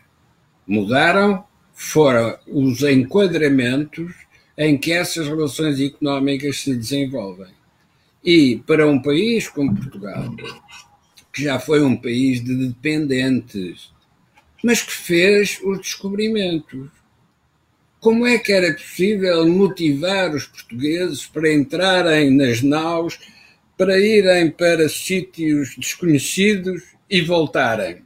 [0.67, 1.45] Mudaram
[1.75, 4.15] foram os enquadramentos
[4.57, 7.53] em que essas relações económicas se desenvolvem.
[8.25, 10.35] E para um país como Portugal,
[11.33, 13.93] que já foi um país de dependentes
[14.65, 16.89] mas que fez os descobrimentos.
[18.05, 23.19] Como é que era possível motivar os portugueses para entrarem nas naus,
[23.79, 28.03] para irem para sítios desconhecidos e voltarem?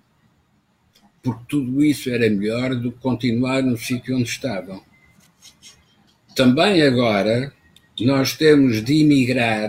[1.21, 4.81] Porque tudo isso era melhor do que continuar no sítio onde estavam.
[6.33, 7.53] Também agora
[7.99, 9.69] nós temos de emigrar,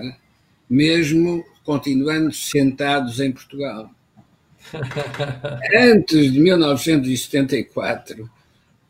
[0.69, 3.89] mesmo continuando sentados em Portugal.
[5.75, 8.29] Antes de 1974,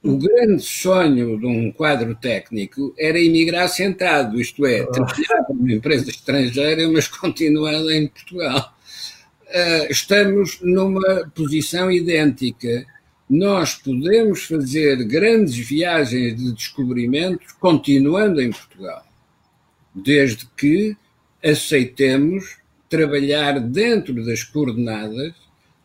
[0.04, 5.74] o grande sonho de um quadro técnico era emigrar sentado, isto é, trabalhar para uma
[5.74, 8.74] empresa estrangeira, mas continuando em Portugal.
[9.43, 12.86] Uh, estamos numa posição idêntica.
[13.30, 19.06] Nós podemos fazer grandes viagens de descobrimento continuando em Portugal,
[19.93, 20.95] desde que
[21.43, 25.34] aceitemos trabalhar dentro das coordenadas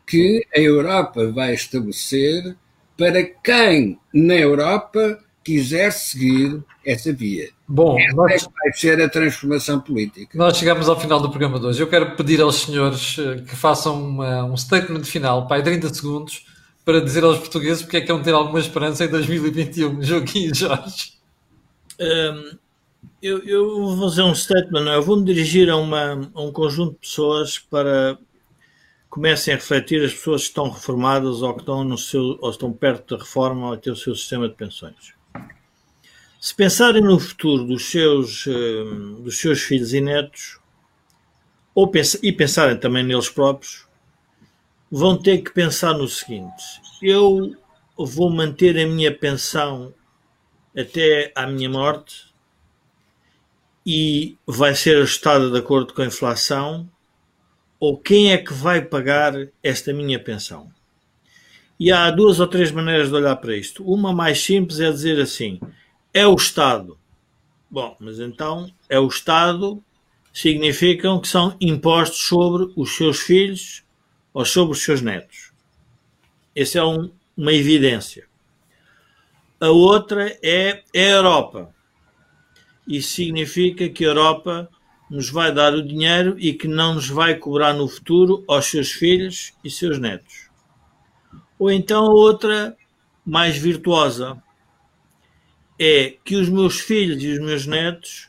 [0.06, 2.56] que a Europa vai estabelecer
[2.96, 7.50] para quem na Europa quiser seguir essa via.
[7.68, 10.36] Bom, essa nós, é vai ser a transformação política.
[10.36, 11.82] Nós chegamos ao final do programa de hoje.
[11.82, 16.46] Eu quero pedir aos senhores eh, que façam uma, um statement final, para 30 segundos,
[16.84, 20.00] para dizer aos portugueses porque é que vão ter alguma esperança em 2021.
[20.02, 21.14] Joaquim e Jorge.
[22.00, 22.58] Um,
[23.22, 26.92] eu, eu, vou fazer um statement, eu vou me dirigir a, uma, a um conjunto
[26.92, 28.18] de pessoas para
[29.14, 32.72] comecem a refletir as pessoas que estão reformadas ou que estão, no seu, ou estão
[32.72, 35.14] perto da reforma ou ter o seu sistema de pensões.
[36.40, 40.58] Se pensarem no futuro dos seus, eh, dos seus filhos e netos,
[41.76, 41.88] ou
[42.24, 43.86] e pensarem também neles próprios,
[44.90, 46.64] vão ter que pensar no seguinte:
[47.00, 47.54] eu
[47.96, 49.94] vou manter a minha pensão
[50.76, 52.34] até à minha morte
[53.86, 56.90] e vai ser ajustada de acordo com a inflação
[57.78, 60.72] ou quem é que vai pagar esta minha pensão?
[61.78, 63.84] E há duas ou três maneiras de olhar para isto.
[63.84, 65.60] Uma mais simples é dizer assim:
[66.12, 66.98] é o Estado.
[67.70, 69.82] Bom, mas então é o Estado
[70.32, 73.84] significam que são impostos sobre os seus filhos
[74.32, 75.52] ou sobre os seus netos.
[76.54, 78.26] Essa é um, uma evidência.
[79.60, 81.74] A outra é a Europa.
[82.86, 84.68] Isso significa que a Europa
[85.10, 88.90] nos vai dar o dinheiro e que não nos vai cobrar no futuro aos seus
[88.92, 90.48] filhos e seus netos.
[91.58, 92.76] Ou então outra,
[93.24, 94.42] mais virtuosa,
[95.78, 98.28] é que os meus filhos e os meus netos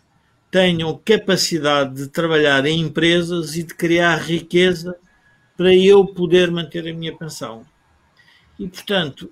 [0.51, 4.97] tenham capacidade de trabalhar em empresas e de criar riqueza
[5.57, 7.65] para eu poder manter a minha pensão.
[8.57, 9.31] E, portanto,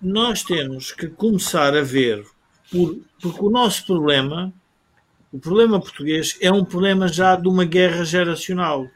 [0.00, 2.24] nós temos que começar a ver,
[2.70, 4.52] por, porque o nosso problema
[5.32, 8.88] o problema português é um problema já de uma guerra geracional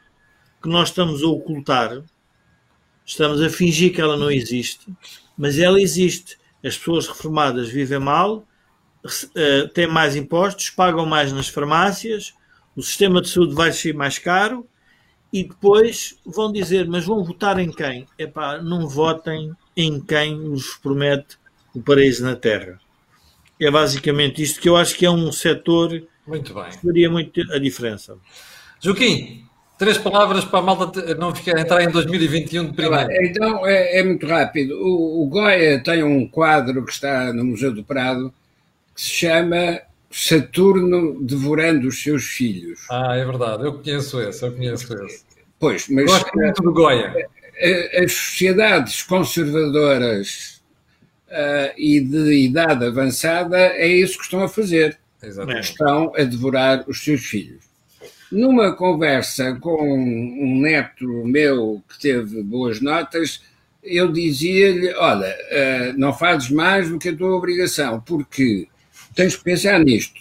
[0.62, 2.02] que nós estamos a ocultar,
[3.04, 4.86] estamos a fingir que ela não existe,
[5.36, 6.38] mas ela existe.
[6.64, 8.46] As pessoas reformadas vivem mal,
[9.36, 12.32] eh, têm mais impostos, pagam mais nas farmácias,
[12.74, 14.66] o sistema de saúde vai ser mais caro
[15.32, 18.06] e depois vão dizer, mas vão votar em quem?
[18.18, 21.36] Epá, não votem em quem nos promete
[21.74, 22.80] o paraíso na Terra.
[23.60, 26.72] É basicamente isto que eu acho que é um setor muito bem.
[26.72, 28.16] Faria muito a diferença.
[28.80, 29.44] Joaquim,
[29.78, 33.10] três palavras para a malta não ficar, entrar em 2021 de primeiro.
[33.24, 34.74] Então, é, é muito rápido.
[34.80, 38.32] O, o Goya tem um quadro que está no Museu do Prado
[38.94, 42.86] que se chama Saturno devorando os seus filhos.
[42.90, 43.64] Ah, é verdade.
[43.64, 45.24] Eu conheço esse, eu conheço esse.
[45.58, 46.04] Pois, mas...
[46.06, 47.12] Gosto muito do Goya.
[48.02, 50.62] As sociedades conservadoras
[51.28, 55.70] uh, e de idade avançada é isso que estão a fazer Exatamente.
[55.70, 57.64] estão a devorar os seus filhos.
[58.30, 63.42] Numa conversa com um neto meu que teve boas notas,
[63.82, 68.66] eu dizia-lhe: Olha, eh, não fazes mais do que a tua obrigação, porque
[69.14, 70.20] tens que pensar nisto.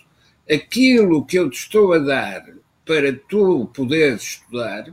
[0.50, 2.46] Aquilo que eu te estou a dar
[2.86, 4.86] para tu poderes estudar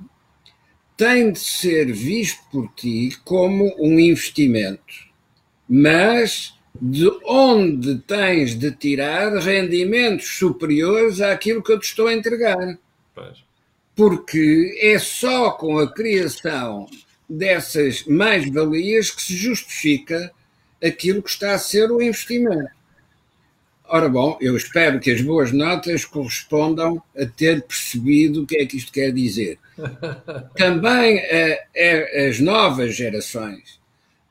[0.96, 5.10] tem de ser visto por ti como um investimento.
[5.68, 12.78] Mas de onde tens de tirar rendimentos superiores àquilo que eu te estou a entregar.
[13.14, 13.44] Pois.
[13.94, 16.86] Porque é só com a criação
[17.28, 20.32] dessas mais-valias que se justifica
[20.82, 22.70] aquilo que está a ser o investimento.
[23.86, 28.64] Ora bom, eu espero que as boas notas correspondam a ter percebido o que é
[28.64, 29.58] que isto quer dizer.
[30.56, 33.79] Também eh, eh, as novas gerações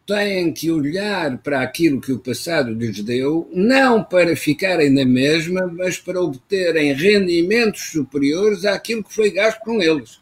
[0.09, 5.67] têm que olhar para aquilo que o passado lhes deu, não para ficarem na mesma,
[5.67, 10.19] mas para obterem rendimentos superiores àquilo que foi gasto com eles.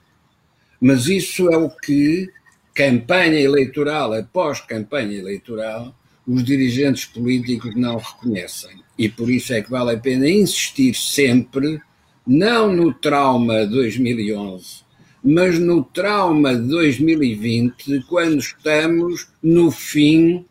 [0.81, 2.29] Mas isso é o que
[2.75, 5.95] campanha eleitoral após campanha eleitoral,
[6.27, 8.83] os dirigentes políticos não reconhecem.
[8.97, 11.79] E por isso é que vale a pena insistir sempre,
[12.25, 14.83] não no trauma de 2011,
[15.29, 20.45] mas no trauma de 2020, quando estamos no fim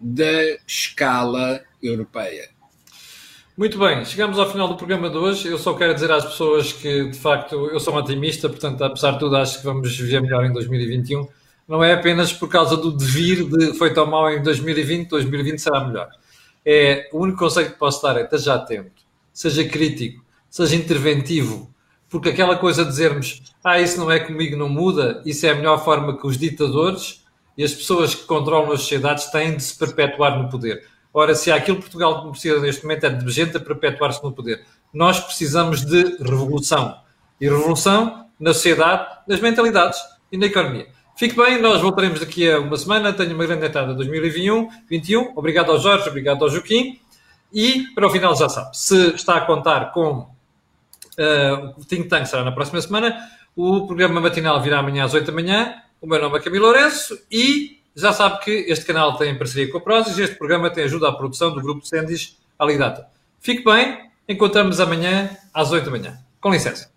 [0.00, 2.48] da escala europeia.
[3.54, 5.48] Muito bem, chegamos ao final do programa de hoje.
[5.48, 9.10] Eu só quero dizer às pessoas que, de facto, eu sou um otimista, portanto, apesar
[9.10, 11.28] de tudo, acho que vamos viver melhor em 2021.
[11.68, 15.84] Não é apenas por causa do devir de foi tão mal em 2020, 2020 será
[15.84, 16.08] melhor.
[16.64, 21.71] É, o único conselho que posso dar é esteja atento, seja crítico, seja interventivo,
[22.12, 25.54] porque aquela coisa de dizermos ah, isso não é comigo, não muda, isso é a
[25.54, 27.24] melhor forma que os ditadores
[27.56, 30.86] e as pessoas que controlam as sociedades têm de se perpetuar no poder.
[31.12, 34.30] Ora, se há aquilo que Portugal precisa neste momento é de gente a perpetuar-se no
[34.30, 34.62] poder.
[34.92, 36.96] Nós precisamos de revolução.
[37.40, 39.98] E revolução na sociedade, nas mentalidades
[40.30, 40.86] e na economia.
[41.16, 43.12] Fique bem, nós voltaremos daqui a uma semana.
[43.12, 44.68] Tenho uma grande entrada 2021.
[44.88, 45.32] 21.
[45.36, 46.98] Obrigado ao Jorge, obrigado ao Joaquim.
[47.52, 50.31] E, para o final, já sabe, se está a contar com
[51.18, 53.16] uh, o Think Tank, será na próxima semana.
[53.54, 55.74] O programa matinal virá amanhã às 8 da manhã.
[56.00, 59.78] O meu nome é Camilo Lourenço e já sabe que este canal tem parceria com
[59.78, 63.06] a Prozis e este programa tem ajuda à produção do grupo Sendis Alidata.
[63.40, 66.18] Fique bem, encontramos amanhã às 8 da manhã.
[66.40, 66.91] Com licença.